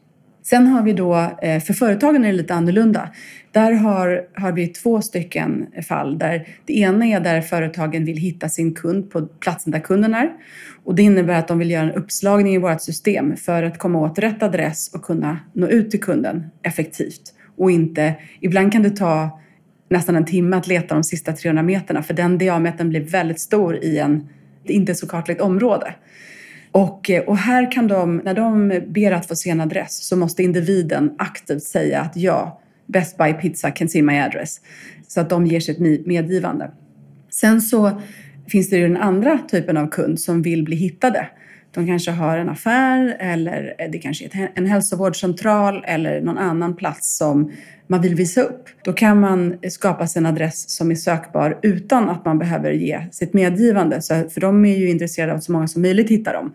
Sen 0.42 0.66
har 0.66 0.82
vi 0.82 0.92
då, 0.92 1.14
eh, 1.42 1.62
för 1.62 1.74
företagen 1.74 2.24
är 2.24 2.28
det 2.28 2.36
lite 2.36 2.54
annorlunda. 2.54 3.08
Där 3.52 3.72
har, 3.72 4.24
har 4.34 4.52
vi 4.52 4.66
två 4.66 5.02
stycken 5.02 5.66
fall. 5.88 6.18
Där 6.18 6.48
det 6.66 6.78
ena 6.78 7.06
är 7.06 7.20
där 7.20 7.40
företagen 7.40 8.04
vill 8.04 8.16
hitta 8.16 8.48
sin 8.48 8.74
kund 8.74 9.10
på 9.10 9.26
platsen 9.26 9.72
där 9.72 9.80
kunden 9.80 10.14
är. 10.14 10.32
Och 10.84 10.94
det 10.94 11.02
innebär 11.02 11.38
att 11.38 11.48
de 11.48 11.58
vill 11.58 11.70
göra 11.70 11.82
en 11.82 11.92
uppslagning 11.92 12.54
i 12.54 12.58
vårt 12.58 12.82
system 12.82 13.36
för 13.36 13.62
att 13.62 13.78
komma 13.78 13.98
åt 13.98 14.18
rätt 14.18 14.42
adress 14.42 14.94
och 14.94 15.02
kunna 15.02 15.38
nå 15.52 15.66
ut 15.66 15.90
till 15.90 16.00
kunden 16.00 16.46
effektivt. 16.62 17.22
Och 17.56 17.70
inte, 17.70 18.14
ibland 18.40 18.72
kan 18.72 18.82
det 18.82 18.90
ta 18.90 19.40
nästan 19.88 20.16
en 20.16 20.24
timme 20.24 20.56
att 20.56 20.66
leta 20.66 20.94
de 20.94 21.04
sista 21.04 21.32
300 21.32 21.62
meterna 21.62 22.02
för 22.02 22.14
den 22.14 22.38
diametern 22.38 22.88
blir 22.88 23.00
väldigt 23.00 23.40
stor 23.40 23.76
i 23.76 23.98
en 23.98 24.28
inte 24.64 24.94
så 24.94 25.06
kartlagt 25.06 25.40
område. 25.40 25.94
Och, 26.72 27.10
eh, 27.10 27.24
och 27.24 27.36
här 27.36 27.72
kan 27.72 27.88
de, 27.88 28.16
när 28.16 28.34
de 28.34 28.80
ber 28.86 29.12
att 29.12 29.26
få 29.26 29.36
se 29.36 29.50
en 29.50 29.60
adress 29.60 29.92
så 29.92 30.16
måste 30.16 30.42
individen 30.42 31.14
aktivt 31.18 31.62
säga 31.62 32.00
att 32.00 32.16
ja, 32.16 32.60
Best 32.86 33.18
Buy 33.18 33.32
Pizza 33.32 33.70
can 33.70 33.88
see 33.88 34.02
my 34.02 34.18
address. 34.18 34.60
Så 35.08 35.20
att 35.20 35.30
de 35.30 35.46
ger 35.46 35.60
sitt 35.60 36.06
medgivande. 36.06 36.70
Sen 37.30 37.60
så 37.60 38.00
finns 38.48 38.70
det 38.70 38.76
ju 38.76 38.88
den 38.88 38.96
andra 38.96 39.38
typen 39.50 39.76
av 39.76 39.86
kund 39.86 40.20
som 40.20 40.42
vill 40.42 40.64
bli 40.64 40.76
hittade. 40.76 41.28
De 41.74 41.86
kanske 41.86 42.10
har 42.10 42.38
en 42.38 42.48
affär 42.48 43.16
eller 43.18 43.88
det 43.92 43.98
kanske 43.98 44.24
är 44.24 44.50
en 44.54 44.66
hälsovårdscentral 44.66 45.84
eller 45.86 46.20
någon 46.20 46.38
annan 46.38 46.76
plats 46.76 47.16
som 47.16 47.52
man 47.86 48.00
vill 48.00 48.14
visa 48.14 48.42
upp. 48.42 48.68
Då 48.84 48.92
kan 48.92 49.20
man 49.20 49.58
skapa 49.68 50.06
sig 50.06 50.20
en 50.20 50.26
adress 50.26 50.70
som 50.70 50.90
är 50.90 50.94
sökbar 50.94 51.58
utan 51.62 52.08
att 52.08 52.24
man 52.24 52.38
behöver 52.38 52.72
ge 52.72 53.06
sitt 53.12 53.34
medgivande. 53.34 54.00
För 54.02 54.40
de 54.40 54.64
är 54.64 54.76
ju 54.76 54.90
intresserade 54.90 55.32
av 55.32 55.38
att 55.38 55.44
så 55.44 55.52
många 55.52 55.68
som 55.68 55.82
möjligt 55.82 56.10
hittar 56.10 56.32
dem. 56.32 56.54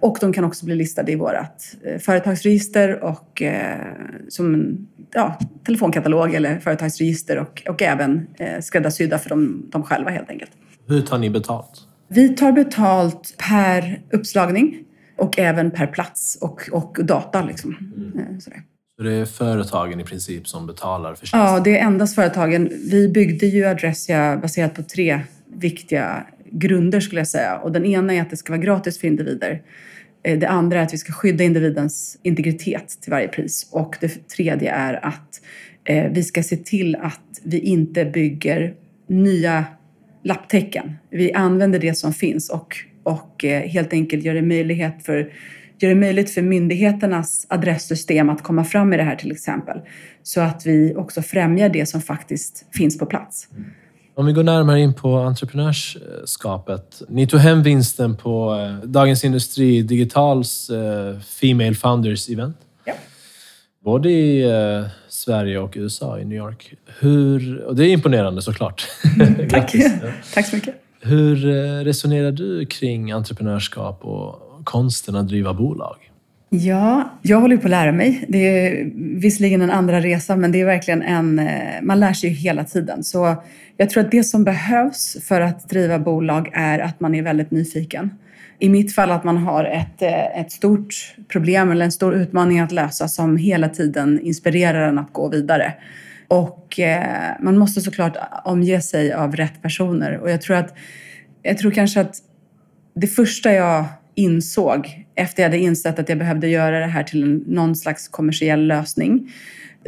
Och 0.00 0.18
de 0.20 0.32
kan 0.32 0.44
också 0.44 0.66
bli 0.66 0.74
listade 0.74 1.12
i 1.12 1.14
vårt 1.14 1.62
eh, 1.84 1.98
företagsregister 1.98 3.04
och 3.04 3.42
eh, 3.42 3.86
som 4.28 4.54
en 4.54 4.86
ja, 5.14 5.38
telefonkatalog 5.66 6.34
eller 6.34 6.58
företagsregister 6.58 7.38
och, 7.38 7.62
och 7.68 7.82
även 7.82 8.26
eh, 8.38 8.60
skräddarsydda 8.60 9.18
för 9.18 9.28
dem, 9.28 9.66
dem 9.70 9.82
själva 9.82 10.10
helt 10.10 10.30
enkelt. 10.30 10.50
Hur 10.86 11.00
tar 11.00 11.18
ni 11.18 11.30
betalt? 11.30 11.87
Vi 12.08 12.28
tar 12.28 12.52
betalt 12.52 13.34
per 13.38 14.02
uppslagning 14.12 14.84
och 15.16 15.38
även 15.38 15.70
per 15.70 15.86
plats 15.86 16.38
och, 16.40 16.68
och 16.72 16.98
data. 17.04 17.44
Liksom. 17.44 17.76
Mm. 17.96 18.18
Eh, 18.18 18.38
sådär. 18.38 18.62
Så 18.96 19.02
det 19.02 19.12
är 19.12 19.24
företagen 19.24 20.00
i 20.00 20.04
princip 20.04 20.48
som 20.48 20.66
betalar 20.66 21.14
för 21.14 21.26
tjänsten? 21.26 21.40
Ja, 21.40 21.60
det 21.60 21.78
är 21.78 21.86
endast 21.86 22.14
företagen. 22.14 22.68
Vi 22.90 23.08
byggde 23.08 23.46
ju 23.46 23.64
Adressia 23.64 24.36
baserat 24.36 24.74
på 24.74 24.82
tre 24.82 25.20
viktiga 25.54 26.26
grunder 26.50 27.00
skulle 27.00 27.20
jag 27.20 27.28
säga. 27.28 27.58
Och 27.58 27.72
den 27.72 27.84
ena 27.84 28.14
är 28.14 28.22
att 28.22 28.30
det 28.30 28.36
ska 28.36 28.52
vara 28.52 28.62
gratis 28.62 28.98
för 28.98 29.06
individer. 29.06 29.62
Eh, 30.22 30.38
det 30.38 30.48
andra 30.48 30.78
är 30.78 30.82
att 30.82 30.94
vi 30.94 30.98
ska 30.98 31.12
skydda 31.12 31.44
individens 31.44 32.18
integritet 32.22 32.88
till 33.00 33.10
varje 33.10 33.28
pris. 33.28 33.68
Och 33.72 33.96
det 34.00 34.28
tredje 34.28 34.72
är 34.72 35.06
att 35.06 35.40
eh, 35.84 36.12
vi 36.12 36.22
ska 36.22 36.42
se 36.42 36.56
till 36.56 36.96
att 36.96 37.40
vi 37.42 37.58
inte 37.58 38.04
bygger 38.04 38.74
nya 39.06 39.64
lapptäcken. 40.22 40.96
Vi 41.10 41.32
använder 41.32 41.78
det 41.78 41.94
som 41.94 42.12
finns 42.12 42.50
och, 42.50 42.76
och 43.02 43.44
eh, 43.44 43.62
helt 43.62 43.92
enkelt 43.92 44.24
gör 44.24 44.34
det, 44.34 44.42
möjlighet 44.42 45.04
för, 45.04 45.32
gör 45.78 45.88
det 45.88 45.94
möjligt 45.94 46.30
för 46.30 46.42
myndigheternas 46.42 47.46
adresssystem 47.48 48.30
att 48.30 48.42
komma 48.42 48.64
fram 48.64 48.88
med 48.88 48.98
det 48.98 49.02
här 49.02 49.16
till 49.16 49.32
exempel. 49.32 49.78
Så 50.22 50.40
att 50.40 50.66
vi 50.66 50.94
också 50.96 51.22
främjar 51.22 51.68
det 51.68 51.86
som 51.86 52.00
faktiskt 52.00 52.66
finns 52.72 52.98
på 52.98 53.06
plats. 53.06 53.48
Om 54.14 54.26
vi 54.26 54.32
går 54.32 54.42
närmare 54.42 54.80
in 54.80 54.94
på 54.94 55.16
entreprenörskapet. 55.16 57.02
Ni 57.08 57.26
tog 57.26 57.40
hem 57.40 57.62
vinsten 57.62 58.16
på 58.16 58.54
eh, 58.54 58.88
Dagens 58.88 59.24
Industri 59.24 59.82
Digitals 59.82 60.70
eh, 60.70 61.20
Female 61.20 61.74
Founders 61.74 62.28
Event. 62.28 62.56
Både 63.88 64.10
i 64.10 64.44
Sverige 65.08 65.58
och 65.58 65.74
USA, 65.76 66.18
i 66.18 66.24
New 66.24 66.38
York. 66.38 66.74
Hur, 67.00 67.64
och 67.64 67.76
det 67.76 67.84
är 67.84 67.88
imponerande 67.88 68.42
såklart. 68.42 68.88
Tack. 69.50 69.74
Tack 70.34 70.46
så 70.46 70.56
mycket. 70.56 70.74
Hur 71.00 71.48
eh, 71.48 71.84
resonerar 71.84 72.32
du 72.32 72.66
kring 72.66 73.12
entreprenörskap 73.12 74.04
och 74.04 74.64
konsten 74.64 75.16
att 75.16 75.28
driva 75.28 75.54
bolag? 75.54 75.96
Ja, 76.48 77.10
jag 77.22 77.40
håller 77.40 77.56
på 77.56 77.64
att 77.64 77.70
lära 77.70 77.92
mig. 77.92 78.24
Det 78.28 78.38
är 78.38 78.90
visserligen 79.20 79.62
en 79.62 79.70
andra 79.70 80.00
resa, 80.00 80.36
men 80.36 80.52
det 80.52 80.60
är 80.60 80.64
verkligen 80.64 81.02
en... 81.02 81.38
Eh, 81.38 81.82
man 81.82 82.00
lär 82.00 82.12
sig 82.12 82.30
ju 82.30 82.36
hela 82.36 82.64
tiden. 82.64 83.04
Så 83.04 83.36
jag 83.76 83.90
tror 83.90 84.04
att 84.04 84.10
det 84.10 84.24
som 84.24 84.44
behövs 84.44 85.16
för 85.28 85.40
att 85.40 85.68
driva 85.68 85.98
bolag 85.98 86.50
är 86.52 86.78
att 86.78 87.00
man 87.00 87.14
är 87.14 87.22
väldigt 87.22 87.50
nyfiken 87.50 88.10
i 88.58 88.68
mitt 88.68 88.94
fall 88.94 89.10
att 89.10 89.24
man 89.24 89.36
har 89.36 89.64
ett, 89.64 90.02
eh, 90.02 90.40
ett 90.40 90.52
stort 90.52 91.14
problem 91.28 91.70
eller 91.70 91.84
en 91.84 91.92
stor 91.92 92.14
utmaning 92.14 92.60
att 92.60 92.72
lösa 92.72 93.08
som 93.08 93.36
hela 93.36 93.68
tiden 93.68 94.20
inspirerar 94.20 94.88
en 94.88 94.98
att 94.98 95.12
gå 95.12 95.28
vidare. 95.28 95.74
Och 96.28 96.80
eh, 96.80 97.32
man 97.40 97.58
måste 97.58 97.80
såklart 97.80 98.16
omge 98.44 98.80
sig 98.80 99.12
av 99.12 99.36
rätt 99.36 99.62
personer. 99.62 100.18
Och 100.18 100.30
jag 100.30 100.40
tror 100.40 100.56
att, 100.56 100.74
jag 101.42 101.58
tror 101.58 101.70
kanske 101.70 102.00
att 102.00 102.16
det 102.94 103.06
första 103.06 103.52
jag 103.52 103.84
insåg 104.14 105.06
efter 105.14 105.42
jag 105.42 105.48
hade 105.50 105.58
insett 105.58 105.98
att 105.98 106.08
jag 106.08 106.18
behövde 106.18 106.48
göra 106.48 106.78
det 106.78 106.86
här 106.86 107.02
till 107.02 107.22
en, 107.22 107.36
någon 107.36 107.76
slags 107.76 108.08
kommersiell 108.08 108.66
lösning 108.66 109.32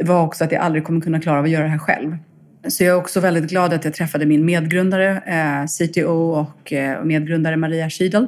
var 0.03 0.21
också 0.23 0.43
att 0.43 0.51
jag 0.51 0.61
aldrig 0.61 0.83
kommer 0.83 1.01
kunna 1.01 1.21
klara 1.21 1.39
av 1.39 1.43
att 1.43 1.51
göra 1.51 1.63
det 1.63 1.69
här 1.69 1.77
själv. 1.77 2.17
Så 2.67 2.83
jag 2.83 2.91
är 2.91 2.97
också 2.97 3.19
väldigt 3.19 3.49
glad 3.49 3.73
att 3.73 3.85
jag 3.85 3.93
träffade 3.93 4.25
min 4.25 4.45
medgrundare, 4.45 5.21
eh, 5.25 5.67
CTO 5.67 6.31
och 6.31 6.73
eh, 6.73 7.03
medgrundare 7.03 7.57
Maria 7.57 7.89
Schiedel 7.89 8.27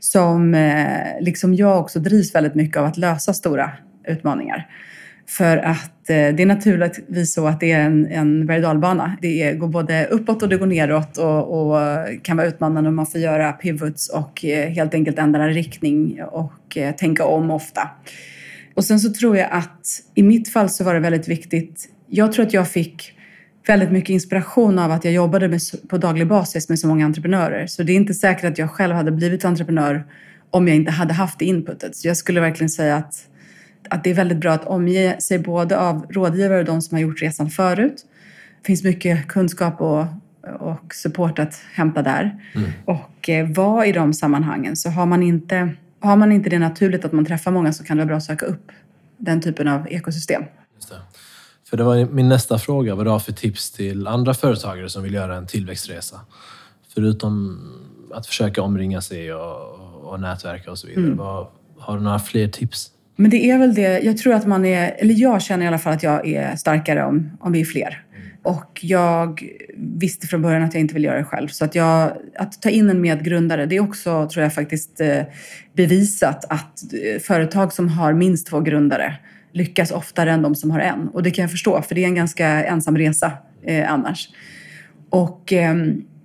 som 0.00 0.54
eh, 0.54 1.20
liksom 1.20 1.54
jag 1.54 1.80
också 1.80 2.00
drivs 2.00 2.34
väldigt 2.34 2.54
mycket 2.54 2.76
av 2.76 2.84
att 2.84 2.96
lösa 2.96 3.32
stora 3.32 3.70
utmaningar. 4.06 4.68
För 5.28 5.56
att 5.56 6.10
eh, 6.10 6.34
det 6.34 6.42
är 6.42 6.46
naturligtvis 6.46 7.34
så 7.34 7.46
att 7.46 7.60
det 7.60 7.72
är 7.72 7.80
en, 7.80 8.06
en 8.06 8.46
berg 8.46 8.60
dalbana. 8.60 9.16
Det 9.22 9.42
är, 9.42 9.54
går 9.54 9.68
både 9.68 10.06
uppåt 10.06 10.42
och 10.42 10.48
det 10.48 10.56
går 10.56 10.66
neråt 10.66 11.18
och, 11.18 11.72
och 11.72 11.78
kan 12.22 12.36
vara 12.36 12.46
utmanande 12.46 12.88
om 12.88 12.96
man 12.96 13.06
får 13.06 13.20
göra 13.20 13.52
pivots 13.52 14.08
och 14.08 14.44
eh, 14.44 14.68
helt 14.68 14.94
enkelt 14.94 15.18
ändra 15.18 15.48
riktning 15.48 16.22
och 16.22 16.76
eh, 16.76 16.94
tänka 16.94 17.24
om 17.24 17.50
ofta. 17.50 17.90
Och 18.74 18.84
sen 18.84 19.00
så 19.00 19.12
tror 19.12 19.36
jag 19.36 19.48
att 19.50 19.86
i 20.14 20.22
mitt 20.22 20.48
fall 20.48 20.70
så 20.70 20.84
var 20.84 20.94
det 20.94 21.00
väldigt 21.00 21.28
viktigt. 21.28 21.88
Jag 22.06 22.32
tror 22.32 22.46
att 22.46 22.52
jag 22.52 22.68
fick 22.68 23.19
väldigt 23.66 23.92
mycket 23.92 24.10
inspiration 24.10 24.78
av 24.78 24.90
att 24.90 25.04
jag 25.04 25.14
jobbade 25.14 25.48
med, 25.48 25.60
på 25.88 25.98
daglig 25.98 26.26
basis 26.26 26.68
med 26.68 26.78
så 26.78 26.86
många 26.86 27.04
entreprenörer. 27.04 27.66
Så 27.66 27.82
det 27.82 27.92
är 27.92 27.96
inte 27.96 28.14
säkert 28.14 28.44
att 28.44 28.58
jag 28.58 28.70
själv 28.70 28.94
hade 28.94 29.12
blivit 29.12 29.44
entreprenör 29.44 30.04
om 30.50 30.68
jag 30.68 30.76
inte 30.76 30.90
hade 30.90 31.14
haft 31.14 31.38
det 31.38 31.44
inputet. 31.44 31.96
Så 31.96 32.08
jag 32.08 32.16
skulle 32.16 32.40
verkligen 32.40 32.70
säga 32.70 32.96
att, 32.96 33.28
att 33.88 34.04
det 34.04 34.10
är 34.10 34.14
väldigt 34.14 34.38
bra 34.38 34.52
att 34.52 34.64
omge 34.64 35.20
sig 35.20 35.38
både 35.38 35.78
av 35.78 36.06
rådgivare 36.10 36.58
och 36.58 36.64
de 36.64 36.82
som 36.82 36.94
har 36.94 37.02
gjort 37.02 37.22
resan 37.22 37.50
förut. 37.50 38.06
Det 38.62 38.66
finns 38.66 38.84
mycket 38.84 39.28
kunskap 39.28 39.80
och, 39.80 40.04
och 40.60 40.94
support 40.94 41.38
att 41.38 41.62
hämta 41.72 42.02
där. 42.02 42.42
Mm. 42.54 42.70
Och 42.84 43.28
eh, 43.28 43.48
vara 43.50 43.86
i 43.86 43.92
de 43.92 44.14
sammanhangen. 44.14 44.76
Så 44.76 44.90
har 44.90 45.06
man, 45.06 45.22
inte, 45.22 45.70
har 46.00 46.16
man 46.16 46.32
inte 46.32 46.50
det 46.50 46.58
naturligt 46.58 47.04
att 47.04 47.12
man 47.12 47.24
träffar 47.24 47.50
många 47.50 47.72
så 47.72 47.84
kan 47.84 47.96
det 47.96 48.00
vara 48.00 48.06
bra 48.06 48.16
att 48.16 48.24
söka 48.24 48.46
upp 48.46 48.72
den 49.16 49.40
typen 49.40 49.68
av 49.68 49.86
ekosystem. 49.90 50.42
För 51.70 51.76
det 51.76 51.84
var 51.84 52.04
min 52.04 52.28
nästa 52.28 52.58
fråga, 52.58 52.94
vad 52.94 53.06
du 53.06 53.10
har 53.10 53.18
för 53.18 53.32
tips 53.32 53.70
till 53.70 54.06
andra 54.06 54.34
företagare 54.34 54.88
som 54.88 55.02
vill 55.02 55.14
göra 55.14 55.36
en 55.36 55.46
tillväxtresa? 55.46 56.20
Förutom 56.94 57.60
att 58.14 58.26
försöka 58.26 58.62
omringa 58.62 59.00
sig 59.00 59.34
och, 59.34 60.10
och 60.10 60.20
nätverka 60.20 60.70
och 60.70 60.78
så 60.78 60.86
vidare. 60.86 61.04
Mm. 61.04 61.16
Vad, 61.16 61.46
har 61.78 61.96
du 61.96 62.02
några 62.02 62.18
fler 62.18 62.48
tips? 62.48 62.90
Men 63.16 63.30
det 63.30 63.50
är 63.50 63.58
väl 63.58 63.74
det, 63.74 64.00
jag 64.00 64.18
tror 64.18 64.34
att 64.34 64.46
man 64.46 64.64
är, 64.64 64.96
eller 64.98 65.14
jag 65.14 65.42
känner 65.42 65.64
i 65.64 65.68
alla 65.68 65.78
fall 65.78 65.92
att 65.92 66.02
jag 66.02 66.28
är 66.28 66.56
starkare 66.56 67.04
om, 67.04 67.30
om 67.40 67.52
vi 67.52 67.60
är 67.60 67.64
fler. 67.64 68.04
Mm. 68.16 68.28
Och 68.42 68.78
jag 68.82 69.42
visste 69.76 70.26
från 70.26 70.42
början 70.42 70.62
att 70.62 70.74
jag 70.74 70.80
inte 70.80 70.94
vill 70.94 71.04
göra 71.04 71.18
det 71.18 71.24
själv. 71.24 71.48
Så 71.48 71.64
att, 71.64 71.74
jag, 71.74 72.12
att 72.38 72.62
ta 72.62 72.70
in 72.70 72.90
en 72.90 73.00
medgrundare, 73.00 73.66
det 73.66 73.76
är 73.76 73.80
också, 73.80 74.28
tror 74.28 74.42
jag 74.42 74.54
faktiskt, 74.54 75.00
eh, 75.00 75.22
bevisat 75.76 76.44
att 76.48 76.92
eh, 76.92 77.20
företag 77.20 77.72
som 77.72 77.88
har 77.88 78.12
minst 78.12 78.46
två 78.46 78.60
grundare 78.60 79.18
lyckas 79.52 79.90
oftare 79.90 80.32
än 80.32 80.42
de 80.42 80.54
som 80.54 80.70
har 80.70 80.80
en. 80.80 81.08
Och 81.08 81.22
det 81.22 81.30
kan 81.30 81.42
jag 81.42 81.50
förstå, 81.50 81.82
för 81.82 81.94
det 81.94 82.04
är 82.04 82.06
en 82.06 82.14
ganska 82.14 82.46
ensam 82.46 82.98
resa 82.98 83.32
eh, 83.62 83.92
annars. 83.92 84.28
Och 85.10 85.52
eh, 85.52 85.74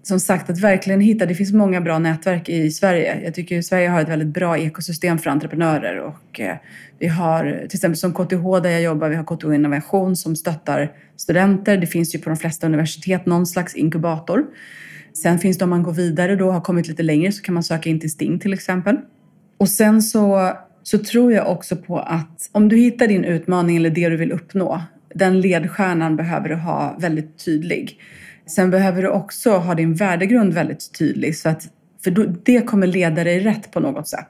som 0.04 0.20
sagt, 0.20 0.50
att 0.50 0.60
verkligen 0.60 1.02
hitta, 1.02 1.26
det 1.26 1.36
finns 1.36 1.54
många 1.54 1.82
bra 1.82 2.00
nätverk 2.00 2.50
i 2.50 2.72
Sverige. 2.72 3.22
Jag 3.24 3.34
tycker 3.34 3.60
att 3.60 3.66
Sverige 3.66 3.90
har 3.90 4.02
ett 4.02 4.10
väldigt 4.10 4.28
bra 4.28 4.58
ekosystem 4.58 5.18
för 5.18 5.30
entreprenörer. 5.30 6.00
Och, 6.00 6.40
eh, 6.40 6.56
vi 7.00 7.08
har 7.08 7.66
till 7.68 7.78
exempel 7.78 7.98
som 7.98 8.14
KTH 8.14 8.62
där 8.64 8.70
jag 8.70 8.82
jobbar, 8.82 9.10
vi 9.10 9.16
har 9.16 9.24
KTH 9.24 9.56
Innovation 9.56 10.16
som 10.16 10.36
stöttar 10.36 10.92
studenter. 11.18 11.78
Det 11.78 11.88
finns 11.88 12.16
ju 12.16 12.20
på 12.20 12.30
de 12.30 12.38
flesta 12.38 12.68
universitet 12.68 13.26
någon 13.26 13.46
slags 13.46 13.76
inkubator. 13.76 14.46
Sen 15.14 15.40
finns 15.40 15.58
det 15.58 15.64
om 15.64 15.70
man 15.70 15.84
går 15.84 15.94
vidare 15.94 16.36
då, 16.36 16.52
har 16.52 16.62
kommit 16.62 16.88
lite 16.88 17.04
längre, 17.04 17.32
så 17.32 17.42
kan 17.42 17.54
man 17.54 17.64
söka 17.64 17.90
in 17.90 18.00
till 18.00 18.12
Sting 18.12 18.40
till 18.40 18.54
exempel. 18.54 18.98
Och 19.58 19.70
sen 19.70 20.02
så 20.02 20.54
så 20.88 20.98
tror 20.98 21.34
jag 21.34 21.52
också 21.52 21.76
på 21.76 22.00
att 22.00 22.50
om 22.52 22.70
du 22.70 22.78
hittar 22.78 23.08
din 23.08 23.26
utmaning 23.26 23.78
eller 23.78 23.90
det 23.90 24.10
du 24.10 24.18
vill 24.18 24.32
uppnå, 24.32 24.82
den 25.16 25.42
ledstjärnan 25.42 26.16
behöver 26.16 26.50
du 26.50 26.56
ha 26.56 26.98
väldigt 27.00 27.46
tydlig. 27.46 28.00
Sen 28.48 28.72
behöver 28.72 29.02
du 29.02 29.10
också 29.10 29.52
ha 29.52 29.76
din 29.76 29.94
värdegrund 29.94 30.54
väldigt 30.54 30.98
tydlig 30.98 31.38
så 31.38 31.50
att 31.50 31.68
för 32.04 32.12
då, 32.12 32.26
det 32.44 32.62
kommer 32.62 32.88
leda 32.88 33.24
dig 33.24 33.40
rätt 33.40 33.72
på 33.72 33.80
något 33.80 34.08
sätt. 34.08 34.28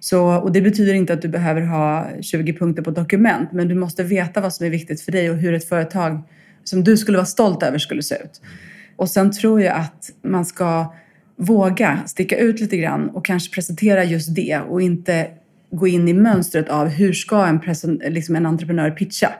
Så, 0.00 0.36
och 0.36 0.52
det 0.52 0.60
betyder 0.60 0.94
inte 0.94 1.12
att 1.12 1.22
du 1.22 1.28
behöver 1.28 1.60
ha 1.60 2.06
20 2.20 2.52
punkter 2.52 2.82
på 2.82 2.90
dokument, 2.90 3.52
men 3.52 3.68
du 3.68 3.74
måste 3.74 4.02
veta 4.02 4.40
vad 4.40 4.54
som 4.54 4.66
är 4.66 4.70
viktigt 4.70 5.00
för 5.00 5.12
dig 5.12 5.30
och 5.30 5.36
hur 5.36 5.54
ett 5.54 5.68
företag 5.68 6.22
som 6.64 6.84
du 6.84 6.96
skulle 6.96 7.18
vara 7.18 7.26
stolt 7.26 7.62
över 7.62 7.78
skulle 7.78 8.02
se 8.02 8.14
ut. 8.14 8.40
Och 8.96 9.10
sen 9.10 9.32
tror 9.32 9.62
jag 9.62 9.76
att 9.76 10.10
man 10.22 10.44
ska 10.44 10.94
våga 11.36 11.98
sticka 12.06 12.38
ut 12.38 12.60
lite 12.60 12.76
grann 12.76 13.10
och 13.10 13.24
kanske 13.24 13.54
presentera 13.54 14.04
just 14.04 14.34
det 14.34 14.60
och 14.68 14.82
inte 14.82 15.26
gå 15.70 15.88
in 15.88 16.08
i 16.08 16.14
mönstret 16.14 16.68
av 16.68 16.88
hur 16.88 17.12
ska 17.12 17.46
en, 17.46 17.60
liksom 18.08 18.36
en 18.36 18.46
entreprenör 18.46 18.90
pitcha. 18.90 19.32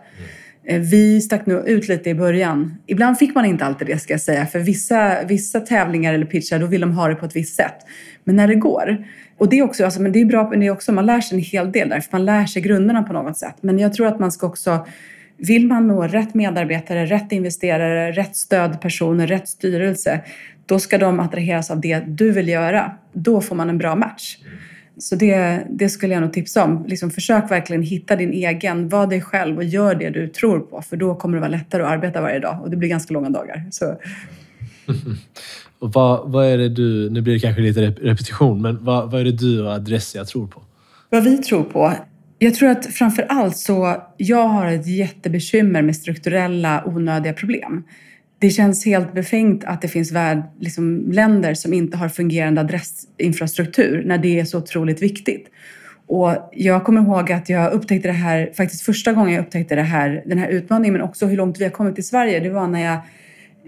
Mm. 0.66 0.82
Vi 0.82 1.20
stack 1.20 1.46
nog 1.46 1.68
ut 1.68 1.88
lite 1.88 2.10
i 2.10 2.14
början. 2.14 2.78
Ibland 2.86 3.18
fick 3.18 3.34
man 3.34 3.44
inte 3.44 3.64
alltid 3.64 3.86
det 3.86 3.98
ska 3.98 4.12
jag 4.12 4.20
säga. 4.20 4.46
För 4.46 4.58
vissa, 4.58 5.24
vissa 5.24 5.60
tävlingar 5.60 6.14
eller 6.14 6.26
pitchar, 6.26 6.58
då 6.58 6.66
vill 6.66 6.80
de 6.80 6.92
ha 6.92 7.08
det 7.08 7.14
på 7.14 7.26
ett 7.26 7.36
visst 7.36 7.56
sätt. 7.56 7.76
Men 8.24 8.36
när 8.36 8.48
det 8.48 8.54
går. 8.54 9.06
Och 9.38 9.48
det 9.48 9.58
är 9.58 9.62
också, 9.62 9.84
alltså, 9.84 10.02
men 10.02 10.12
det 10.12 10.20
är 10.20 10.24
bra, 10.24 10.50
men 10.50 10.60
det 10.60 10.66
är 10.66 10.70
också, 10.70 10.92
man 10.92 11.06
lär 11.06 11.20
sig 11.20 11.38
en 11.38 11.44
hel 11.44 11.72
del 11.72 11.88
där. 11.88 12.00
För 12.00 12.12
man 12.12 12.24
lär 12.24 12.46
sig 12.46 12.62
grunderna 12.62 13.02
på 13.02 13.12
något 13.12 13.38
sätt. 13.38 13.56
Men 13.60 13.78
jag 13.78 13.92
tror 13.92 14.06
att 14.06 14.18
man 14.18 14.32
ska 14.32 14.46
också 14.46 14.86
vill 15.36 15.66
man 15.66 15.88
nå 15.88 16.02
rätt 16.02 16.34
medarbetare, 16.34 17.06
rätt 17.06 17.32
investerare, 17.32 18.12
rätt 18.12 18.36
stödpersoner, 18.36 19.26
rätt 19.26 19.48
styrelse, 19.48 20.20
då 20.66 20.78
ska 20.78 20.98
de 20.98 21.20
attraheras 21.20 21.70
av 21.70 21.80
det 21.80 22.00
du 22.06 22.30
vill 22.30 22.48
göra. 22.48 22.92
Då 23.12 23.40
får 23.40 23.56
man 23.56 23.68
en 23.68 23.78
bra 23.78 23.94
match. 23.94 24.38
Mm. 24.40 24.58
Så 24.98 25.16
det, 25.16 25.66
det 25.70 25.88
skulle 25.88 26.14
jag 26.14 26.20
nog 26.20 26.32
tipsa 26.32 26.64
om. 26.64 26.84
Liksom 26.88 27.11
försök 27.11 27.50
verkligen 27.50 27.82
hitta 27.82 28.16
din 28.16 28.32
egen, 28.32 28.88
var 28.88 29.06
dig 29.06 29.20
själv 29.20 29.56
och 29.56 29.64
gör 29.64 29.94
det 29.94 30.11
du 30.11 30.28
tror 30.28 30.61
på. 30.61 30.82
För 30.82 30.96
då 30.96 31.14
kommer 31.14 31.34
det 31.34 31.40
vara 31.40 31.50
lättare 31.50 31.82
att 31.82 31.88
arbeta 31.88 32.20
varje 32.20 32.38
dag 32.38 32.62
och 32.62 32.70
det 32.70 32.76
blir 32.76 32.88
ganska 32.88 33.14
långa 33.14 33.30
dagar. 33.30 33.64
Så. 33.70 33.84
och 35.78 35.92
vad, 35.92 36.32
vad 36.32 36.46
är 36.46 36.58
det 36.58 36.68
du, 36.68 37.11
nu 37.11 37.20
blir 37.20 37.34
det 37.34 37.40
kanske 37.40 37.62
lite 37.62 37.80
repetition, 37.80 38.62
men 38.62 38.84
vad, 38.84 39.11
vad 39.11 39.20
är 39.20 39.24
det 39.24 39.32
du 39.32 39.62
och 39.62 39.72
Adressia 39.72 40.24
tror 40.24 40.46
på? 40.46 40.62
Vad 41.11 41.24
vi 41.24 41.38
tror 41.38 41.64
på? 41.64 41.92
Jag 42.38 42.54
tror 42.54 42.68
att 42.68 42.87
framför 42.87 43.22
allt 43.22 43.56
så, 43.56 44.02
jag 44.16 44.48
har 44.48 44.66
ett 44.66 44.87
jättebekymmer 44.87 45.82
med 45.82 45.96
strukturella 45.96 46.82
onödiga 46.87 47.32
problem 47.32 47.84
det 48.38 48.51
känns 48.51 48.85
helt 48.85 49.14
befängt 49.14 49.64
att 49.64 49.83
det 49.83 49.88
finns 49.88 50.12
värld, 50.12 50.42
liksom, 50.61 51.12
länder 51.12 51.55
som 51.55 51.72
inte 51.72 51.96
har 51.96 52.09
fungerande 52.09 52.61
adressinfrastruktur 52.61 54.03
när 54.05 54.18
det 54.18 54.40
är 54.40 54.44
så 54.44 54.59
otroligt 54.59 55.03
viktigt. 55.03 55.46
Och 56.07 56.51
jag 56.53 56.85
kommer 56.85 57.01
ihåg 57.01 57.33
att 57.33 57.48
jag 57.48 57.72
upptäckte 57.72 58.09
det 58.09 58.12
här, 58.12 58.51
faktiskt 58.57 58.83
första 58.83 59.12
gången 59.12 59.35
jag 59.35 59.44
upptäckte 59.44 59.74
det 59.74 59.83
här, 59.83 60.22
den 60.27 60.38
här 60.38 60.48
utmaningen, 60.48 60.92
men 60.92 61.03
också 61.03 61.27
hur 61.27 61.37
långt 61.37 61.61
vi 61.61 61.64
har 61.64 61.70
kommit 61.70 61.98
i 61.98 62.03
Sverige. 62.03 62.40
Det 62.40 62.51
var 62.51 62.66
när 62.66 62.85
jag 62.85 63.01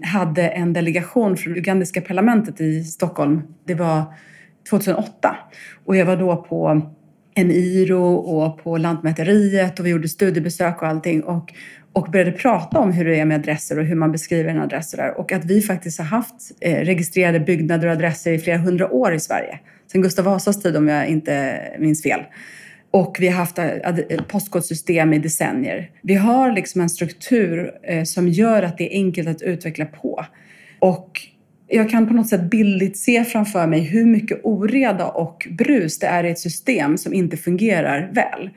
hade 0.07 0.47
en 0.47 0.73
delegation 0.73 1.37
från 1.37 1.57
ugandiska 1.57 2.01
parlamentet 2.01 2.61
i 2.61 2.83
Stockholm. 2.83 3.41
Det 3.65 3.75
var 3.75 4.03
2008 4.69 5.35
och 5.85 5.95
jag 5.95 6.05
var 6.05 6.17
då 6.17 6.35
på 6.35 6.81
en 7.33 7.51
IRO 7.51 8.13
och 8.15 8.63
på 8.63 8.77
Lantmäteriet 8.77 9.79
och 9.79 9.85
vi 9.85 9.89
gjorde 9.89 10.09
studiebesök 10.09 10.81
och 10.81 10.87
allting. 10.87 11.23
Och 11.23 11.53
och 11.93 12.11
började 12.11 12.31
prata 12.31 12.79
om 12.79 12.91
hur 12.91 13.05
det 13.05 13.19
är 13.19 13.25
med 13.25 13.39
adresser 13.39 13.79
och 13.79 13.85
hur 13.85 13.95
man 13.95 14.11
beskriver 14.11 14.49
en 14.49 14.59
adress 14.59 14.93
och, 14.93 14.97
där. 14.97 15.17
och 15.17 15.31
att 15.31 15.45
vi 15.45 15.61
faktiskt 15.61 15.97
har 15.97 16.05
haft 16.05 16.51
eh, 16.59 16.85
registrerade 16.85 17.39
byggnader 17.39 17.87
och 17.87 17.93
adresser 17.93 18.31
i 18.31 18.39
flera 18.39 18.57
hundra 18.57 18.91
år 18.91 19.13
i 19.13 19.19
Sverige. 19.19 19.59
Sen 19.91 20.01
Gustav 20.01 20.25
Vasas 20.25 20.63
tid 20.63 20.75
om 20.75 20.87
jag 20.87 21.07
inte 21.07 21.61
minns 21.79 22.03
fel. 22.03 22.21
Och 22.91 23.17
vi 23.19 23.27
har 23.27 23.35
haft 23.35 23.57
eh, 23.57 23.67
eh, 23.69 24.21
postkodsystem 24.27 25.13
i 25.13 25.19
decennier. 25.19 25.89
Vi 26.01 26.15
har 26.15 26.51
liksom 26.51 26.81
en 26.81 26.89
struktur 26.89 27.71
eh, 27.83 28.03
som 28.03 28.27
gör 28.27 28.63
att 28.63 28.77
det 28.77 28.95
är 28.95 28.97
enkelt 28.97 29.27
att 29.27 29.41
utveckla 29.41 29.85
på. 29.85 30.25
Och 30.79 31.21
jag 31.67 31.89
kan 31.89 32.07
på 32.07 32.13
något 32.13 32.29
sätt 32.29 32.41
bildligt 32.41 32.97
se 32.97 33.23
framför 33.23 33.67
mig 33.67 33.79
hur 33.79 34.05
mycket 34.05 34.39
oreda 34.43 35.07
och 35.07 35.47
brus 35.49 35.99
det 35.99 36.07
är 36.07 36.23
i 36.23 36.29
ett 36.29 36.39
system 36.39 36.97
som 36.97 37.13
inte 37.13 37.37
fungerar 37.37 38.09
väl. 38.13 38.49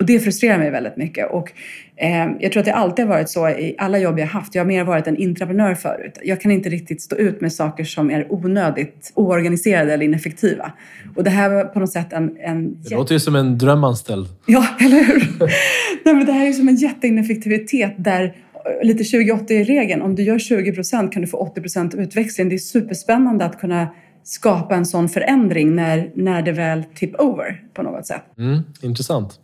Och 0.00 0.06
det 0.06 0.20
frustrerar 0.20 0.58
mig 0.58 0.70
väldigt 0.70 0.96
mycket. 0.96 1.30
Och, 1.30 1.52
eh, 1.96 2.28
jag 2.40 2.52
tror 2.52 2.60
att 2.60 2.64
det 2.64 2.74
alltid 2.74 3.04
har 3.04 3.14
varit 3.14 3.30
så 3.30 3.48
i 3.48 3.74
alla 3.78 3.98
jobb 3.98 4.18
jag 4.18 4.26
haft. 4.26 4.54
Jag 4.54 4.62
har 4.62 4.66
mer 4.66 4.84
varit 4.84 5.06
en 5.06 5.16
intraprenör 5.16 5.74
förut. 5.74 6.18
Jag 6.24 6.40
kan 6.40 6.50
inte 6.50 6.68
riktigt 6.68 7.02
stå 7.02 7.16
ut 7.16 7.40
med 7.40 7.52
saker 7.52 7.84
som 7.84 8.10
är 8.10 8.32
onödigt 8.32 9.12
oorganiserade 9.14 9.94
eller 9.94 10.04
ineffektiva. 10.04 10.72
Och 11.16 11.24
det 11.24 11.30
här 11.30 11.50
var 11.50 11.64
på 11.64 11.80
något 11.80 11.92
sätt 11.92 12.12
en... 12.12 12.36
en 12.40 12.82
det 12.82 12.94
låter 12.94 13.14
ju 13.14 13.20
som 13.20 13.36
en 13.36 13.58
drömanställd. 13.58 14.26
Ja, 14.46 14.66
eller 14.80 15.04
hur? 15.04 15.32
Nej, 16.04 16.14
men 16.14 16.26
det 16.26 16.32
här 16.32 16.46
är 16.46 16.52
som 16.52 16.68
en 16.68 16.76
jätteineffektivitet 16.76 17.94
där 17.96 18.24
eh, 18.24 18.86
lite 18.86 19.02
20-80-regeln. 19.02 20.02
Om 20.02 20.14
du 20.14 20.22
gör 20.22 20.38
20 20.38 20.72
procent 20.72 21.12
kan 21.12 21.22
du 21.22 21.28
få 21.28 21.36
80 21.36 21.60
procent 21.60 21.94
utväxling. 21.94 22.48
Det 22.48 22.54
är 22.54 22.58
superspännande 22.58 23.44
att 23.44 23.60
kunna 23.60 23.88
skapa 24.22 24.74
en 24.74 24.86
sån 24.86 25.08
förändring 25.08 25.74
när, 25.74 26.10
när 26.14 26.42
det 26.42 26.52
väl 26.52 26.84
tip 26.94 27.20
over 27.20 27.62
på 27.74 27.82
något 27.82 28.06
sätt. 28.06 28.22
Mm, 28.38 28.60
intressant. 28.82 29.40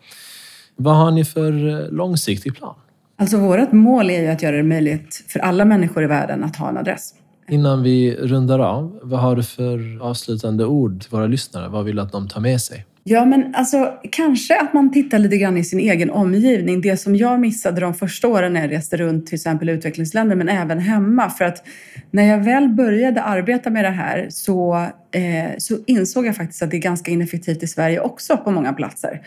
Vad 0.76 0.96
har 0.96 1.10
ni 1.10 1.24
för 1.24 1.68
eh, 1.68 1.90
långsiktig 1.90 2.56
plan? 2.56 2.74
Alltså 3.18 3.38
vårt 3.38 3.72
mål 3.72 4.10
är 4.10 4.20
ju 4.20 4.28
att 4.28 4.42
göra 4.42 4.56
det 4.56 4.62
möjligt 4.62 5.24
för 5.28 5.40
alla 5.40 5.64
människor 5.64 6.02
i 6.04 6.06
världen 6.06 6.44
att 6.44 6.56
ha 6.56 6.68
en 6.68 6.76
adress. 6.76 7.14
Innan 7.48 7.82
vi 7.82 8.16
rundar 8.16 8.58
av, 8.58 8.98
vad 9.02 9.20
har 9.20 9.36
du 9.36 9.42
för 9.42 10.02
avslutande 10.02 10.64
ord 10.64 11.00
till 11.00 11.10
våra 11.10 11.26
lyssnare? 11.26 11.68
Vad 11.68 11.84
vill 11.84 11.96
du 11.96 12.02
att 12.02 12.12
de 12.12 12.28
tar 12.28 12.40
med 12.40 12.60
sig? 12.60 12.84
Ja, 13.08 13.24
men 13.24 13.54
alltså 13.54 13.92
kanske 14.10 14.60
att 14.60 14.74
man 14.74 14.92
tittar 14.92 15.18
lite 15.18 15.36
grann 15.36 15.56
i 15.56 15.64
sin 15.64 15.78
egen 15.78 16.10
omgivning. 16.10 16.80
Det 16.80 16.96
som 16.96 17.16
jag 17.16 17.40
missade 17.40 17.80
de 17.80 17.94
första 17.94 18.28
åren 18.28 18.52
när 18.52 18.60
jag 18.60 18.72
reste 18.72 18.96
runt 18.96 19.26
till 19.26 19.34
exempel 19.34 19.68
utvecklingsländer, 19.68 20.36
men 20.36 20.48
även 20.48 20.78
hemma. 20.78 21.30
För 21.30 21.44
att 21.44 21.66
när 22.10 22.24
jag 22.24 22.44
väl 22.44 22.68
började 22.68 23.22
arbeta 23.22 23.70
med 23.70 23.84
det 23.84 23.90
här 23.90 24.26
så, 24.30 24.74
eh, 25.10 25.50
så 25.58 25.78
insåg 25.86 26.26
jag 26.26 26.36
faktiskt 26.36 26.62
att 26.62 26.70
det 26.70 26.76
är 26.76 26.80
ganska 26.80 27.10
ineffektivt 27.10 27.62
i 27.62 27.66
Sverige 27.66 28.00
också 28.00 28.36
på 28.36 28.50
många 28.50 28.72
platser. 28.72 29.20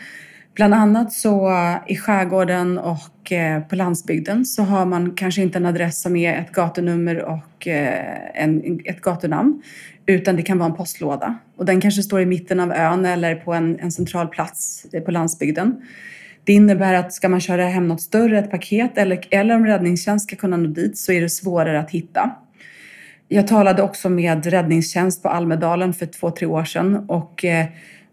Bland 0.54 0.74
annat 0.74 1.12
så 1.12 1.50
eh, 1.50 1.76
i 1.86 1.96
skärgården 1.96 2.78
och 2.78 3.32
eh, 3.32 3.62
på 3.62 3.76
landsbygden 3.76 4.44
så 4.44 4.62
har 4.62 4.86
man 4.86 5.14
kanske 5.14 5.42
inte 5.42 5.58
en 5.58 5.66
adress 5.66 6.02
som 6.02 6.16
är 6.16 6.34
ett 6.34 6.52
gatunummer 6.52 7.22
och 7.22 7.66
eh, 7.66 8.44
en, 8.44 8.80
ett 8.84 9.00
gatunamn 9.00 9.62
utan 10.06 10.36
det 10.36 10.42
kan 10.42 10.58
vara 10.58 10.70
en 10.70 10.76
postlåda. 10.76 11.38
Och 11.56 11.64
den 11.64 11.80
kanske 11.80 12.02
står 12.02 12.20
i 12.20 12.26
mitten 12.26 12.60
av 12.60 12.72
ön 12.72 13.04
eller 13.04 13.34
på 13.34 13.52
en, 13.52 13.78
en 13.80 13.92
central 13.92 14.28
plats 14.28 14.86
på 15.04 15.10
landsbygden. 15.10 15.82
Det 16.44 16.52
innebär 16.52 16.94
att 16.94 17.12
ska 17.12 17.28
man 17.28 17.40
köra 17.40 17.64
hem 17.64 17.88
något 17.88 18.00
större, 18.00 18.38
ett 18.38 18.50
paket 18.50 18.98
eller, 18.98 19.20
eller 19.30 19.54
om 19.56 19.66
räddningstjänst 19.66 20.26
ska 20.26 20.36
kunna 20.36 20.56
nå 20.56 20.68
dit 20.68 20.98
så 20.98 21.12
är 21.12 21.20
det 21.20 21.28
svårare 21.28 21.80
att 21.80 21.90
hitta. 21.90 22.30
Jag 23.28 23.48
talade 23.48 23.82
också 23.82 24.08
med 24.08 24.46
räddningstjänst 24.46 25.22
på 25.22 25.28
Almedalen 25.28 25.94
för 25.94 26.06
två, 26.06 26.30
tre 26.30 26.46
år 26.46 26.64
sedan 26.64 27.04
och 27.08 27.44
eh, 27.44 27.66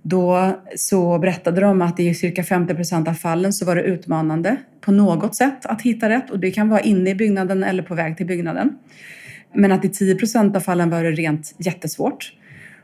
då 0.09 0.55
så 0.75 1.19
berättade 1.19 1.61
de 1.61 1.81
att 1.81 1.99
i 1.99 2.13
cirka 2.13 2.43
50 2.43 2.75
procent 2.75 3.07
av 3.07 3.13
fallen 3.13 3.53
så 3.53 3.65
var 3.65 3.75
det 3.75 3.81
utmanande 3.81 4.57
på 4.81 4.91
något 4.91 5.35
sätt 5.35 5.65
att 5.65 5.81
hitta 5.81 6.09
rätt 6.09 6.29
och 6.29 6.39
det 6.39 6.51
kan 6.51 6.69
vara 6.69 6.79
inne 6.79 7.09
i 7.09 7.15
byggnaden 7.15 7.63
eller 7.63 7.83
på 7.83 7.95
väg 7.95 8.17
till 8.17 8.25
byggnaden. 8.25 8.77
Men 9.53 9.71
att 9.71 9.85
i 9.85 9.89
10 9.89 10.15
procent 10.15 10.55
av 10.55 10.59
fallen 10.59 10.89
var 10.89 11.03
det 11.03 11.11
rent 11.11 11.55
jättesvårt. 11.57 12.33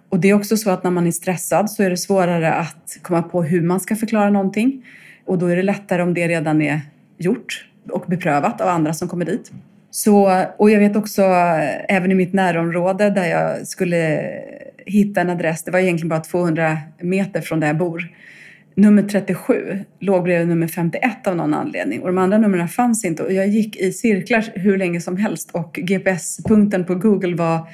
Och 0.09 0.19
det 0.19 0.29
är 0.29 0.33
också 0.33 0.57
så 0.57 0.69
att 0.69 0.83
när 0.83 0.91
man 0.91 1.07
är 1.07 1.11
stressad 1.11 1.71
så 1.71 1.83
är 1.83 1.89
det 1.89 1.97
svårare 1.97 2.53
att 2.53 2.97
komma 3.01 3.21
på 3.21 3.43
hur 3.43 3.61
man 3.61 3.79
ska 3.79 3.95
förklara 3.95 4.29
någonting. 4.29 4.85
Och 5.25 5.37
då 5.37 5.45
är 5.47 5.55
det 5.55 5.63
lättare 5.63 6.01
om 6.01 6.13
det 6.13 6.27
redan 6.27 6.61
är 6.61 6.81
gjort 7.17 7.67
och 7.89 8.05
beprövat 8.07 8.61
av 8.61 8.67
andra 8.67 8.93
som 8.93 9.07
kommer 9.07 9.25
dit. 9.25 9.51
Så, 9.91 10.45
och 10.57 10.71
jag 10.71 10.79
vet 10.79 10.95
också, 10.95 11.21
eh, 11.21 11.95
även 11.95 12.11
i 12.11 12.15
mitt 12.15 12.33
närområde 12.33 13.09
där 13.09 13.25
jag 13.25 13.67
skulle 13.67 14.29
hitta 14.85 15.21
en 15.21 15.29
adress, 15.29 15.63
det 15.63 15.71
var 15.71 15.79
egentligen 15.79 16.09
bara 16.09 16.19
200 16.19 16.77
meter 17.01 17.41
från 17.41 17.59
där 17.59 17.67
jag 17.67 17.77
bor. 17.77 18.09
Nummer 18.75 19.03
37 19.03 19.79
låg 19.99 20.23
bredvid 20.23 20.47
nummer 20.47 20.67
51 20.67 21.27
av 21.27 21.35
någon 21.35 21.53
anledning 21.53 22.01
och 22.01 22.07
de 22.07 22.17
andra 22.17 22.37
numren 22.37 22.67
fanns 22.67 23.05
inte. 23.05 23.23
Och 23.23 23.33
jag 23.33 23.47
gick 23.47 23.75
i 23.75 23.91
cirklar 23.91 24.45
hur 24.55 24.77
länge 24.77 25.01
som 25.01 25.17
helst 25.17 25.51
och 25.51 25.79
GPS-punkten 25.81 26.85
på 26.85 26.95
Google 26.95 27.35
var 27.35 27.67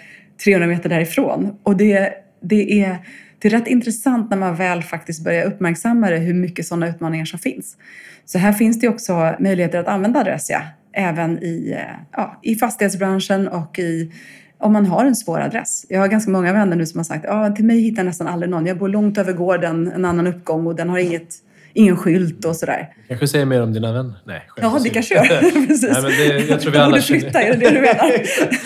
300 0.44 0.68
meter 0.68 0.90
därifrån. 0.90 1.58
Och 1.64 1.78
det, 1.78 2.14
det, 2.42 2.84
är, 2.84 2.98
det 3.40 3.48
är 3.48 3.52
rätt 3.52 3.68
intressant 3.68 4.30
när 4.30 4.38
man 4.38 4.56
väl 4.56 4.84
faktiskt 4.84 5.24
börjar 5.24 5.46
uppmärksamma 5.46 6.10
det, 6.10 6.18
hur 6.18 6.34
mycket 6.34 6.66
sådana 6.66 6.90
utmaningar 6.90 7.26
som 7.26 7.40
finns. 7.40 7.78
Så 8.26 8.38
här 8.38 8.54
finns 8.54 8.80
det 8.80 8.88
också 8.88 9.36
möjligheter 9.40 9.80
att 9.80 9.88
använda 9.88 10.20
Adressia 10.20 10.64
även 10.94 11.44
i, 11.44 11.72
eh, 11.72 11.96
ja, 12.12 12.40
i 12.44 12.56
fastighetsbranschen 12.56 13.48
och 13.48 13.80
i 13.80 14.12
om 14.60 14.74
man 14.74 14.86
har 14.86 15.06
en 15.06 15.16
svår 15.16 15.40
adress. 15.40 15.86
Jag 15.90 16.00
har 16.00 16.08
ganska 16.08 16.32
många 16.32 16.54
vänner 16.54 16.76
nu 16.76 16.86
som 16.86 17.00
har 17.00 17.04
sagt 17.04 17.26
att 17.26 17.56
till 17.56 17.66
mig 17.66 17.80
hittar 17.80 18.04
nästan 18.04 18.28
aldrig 18.28 18.50
någon. 18.50 18.66
Jag 18.66 18.78
bor 18.78 18.90
långt 18.90 19.18
över 19.18 19.34
gården, 19.34 19.92
en 19.96 20.06
annan 20.06 20.28
uppgång 20.28 20.68
och 20.68 20.76
den 20.76 20.90
har 20.90 20.98
inget, 20.98 21.36
ingen 21.74 21.98
skylt 21.98 22.46
och 22.46 22.56
sådär. 22.56 22.94
kanske 23.08 23.28
säger 23.28 23.46
mer 23.46 23.62
om 23.62 23.74
dina 23.74 23.94
vänner? 23.94 24.14
Nej, 24.24 24.42
Ja, 24.62 24.80
det 24.84 24.90
kanske 24.90 25.16
gör. 25.16 25.24
precis. 25.68 25.90
Nej, 25.92 26.02
men 26.02 26.12
det, 26.12 26.46
jag 26.48 26.62
tror 26.62 26.72
vi 26.72 26.78
alla 26.78 26.90
borde 26.92 27.02
flytta, 27.02 27.42
är 27.42 27.54
det 27.54 27.60
det 27.60 27.70
du 27.70 27.82
menar? 27.82 28.12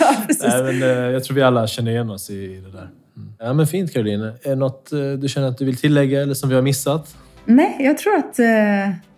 ja, 0.00 0.16
Nej, 0.40 0.62
men, 0.62 0.82
eh, 0.82 0.88
jag 1.12 1.24
tror 1.24 1.34
vi 1.34 1.42
alla 1.42 1.66
känner 1.66 1.90
igen 1.90 2.10
oss 2.10 2.30
i 2.30 2.46
det 2.64 2.72
där. 2.72 2.88
Mm. 3.16 3.28
Ja, 3.38 3.52
men 3.52 3.66
fint 3.66 3.92
Caroline. 3.92 4.22
Är 4.22 4.48
det 4.50 4.54
något 4.54 4.92
eh, 4.92 4.98
du 4.98 5.28
känner 5.28 5.48
att 5.48 5.58
du 5.58 5.64
vill 5.64 5.76
tillägga 5.76 6.22
eller 6.22 6.34
som 6.34 6.48
vi 6.48 6.54
har 6.54 6.62
missat? 6.62 7.16
Nej, 7.44 7.76
jag 7.78 7.98
tror 7.98 8.16
att 8.16 8.38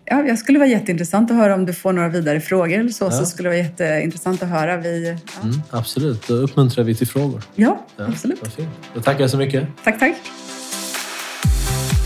Ja, 0.09 0.23
jag 0.23 0.39
skulle 0.39 0.59
vara 0.59 0.69
jätteintressant 0.69 1.31
att 1.31 1.37
höra 1.37 1.55
om 1.55 1.65
du 1.65 1.73
får 1.73 1.93
några 1.93 2.09
vidare 2.09 2.41
frågor 2.41 2.79
eller 2.79 2.89
så. 2.89 3.05
Ja. 3.05 3.11
Så 3.11 3.25
skulle 3.25 3.49
det 3.49 3.55
vara 3.55 3.63
jätteintressant 3.67 4.43
att 4.43 4.49
höra. 4.49 4.77
Vi, 4.77 5.07
ja. 5.07 5.43
mm, 5.43 5.61
absolut, 5.69 6.27
då 6.27 6.33
uppmuntrar 6.33 6.83
vi 6.83 6.95
till 6.95 7.07
frågor. 7.07 7.43
Ja, 7.55 7.85
ja 7.97 8.05
absolut. 8.05 8.57
Då 8.93 9.01
tackar 9.01 9.21
jag 9.21 9.29
så 9.29 9.37
mycket. 9.37 9.67
Tack, 9.83 9.99
tack. 9.99 10.15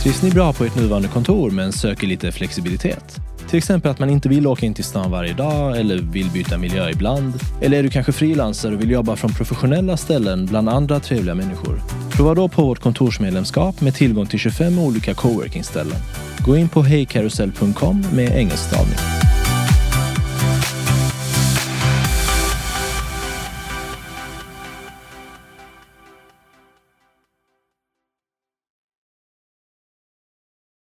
Trivs 0.04 0.22
ni 0.24 0.32
bra 0.32 0.54
på 0.54 0.66
ert 0.66 0.76
nuvarande 0.76 1.08
kontor 1.08 1.52
men 1.52 1.72
söker 1.72 2.08
lite 2.08 2.32
flexibilitet? 2.32 3.31
Till 3.52 3.58
exempel 3.58 3.92
att 3.92 4.00
man 4.00 4.10
inte 4.10 4.30
vill 4.30 4.48
åka 4.48 4.66
in 4.66 4.74
till 4.74 4.84
stan 4.84 5.12
varje 5.12 5.34
dag 5.34 5.78
eller 5.78 5.98
vill 5.98 6.30
byta 6.30 6.58
miljö 6.58 6.90
ibland. 6.90 7.34
Eller 7.62 7.78
är 7.78 7.84
du 7.84 7.90
kanske 7.90 8.12
frilansare 8.12 8.76
och 8.76 8.82
vill 8.82 8.92
jobba 8.92 9.16
från 9.16 9.34
professionella 9.34 9.98
ställen 9.98 10.46
bland 10.46 10.70
andra 10.70 11.00
trevliga 11.00 11.36
människor? 11.36 11.82
Prova 12.12 12.34
då 12.34 12.48
på 12.48 12.62
vårt 12.62 12.80
kontorsmedlemskap 12.80 13.82
med 13.82 13.96
tillgång 13.96 14.26
till 14.26 14.40
25 14.40 14.80
olika 14.80 15.14
coworking-ställen. 15.14 15.98
Gå 16.46 16.58
in 16.58 16.70
på 16.70 16.84
hejkarusell.com 16.84 18.06
med 18.14 18.38
engelsk 18.38 18.64
stavning. 18.64 18.98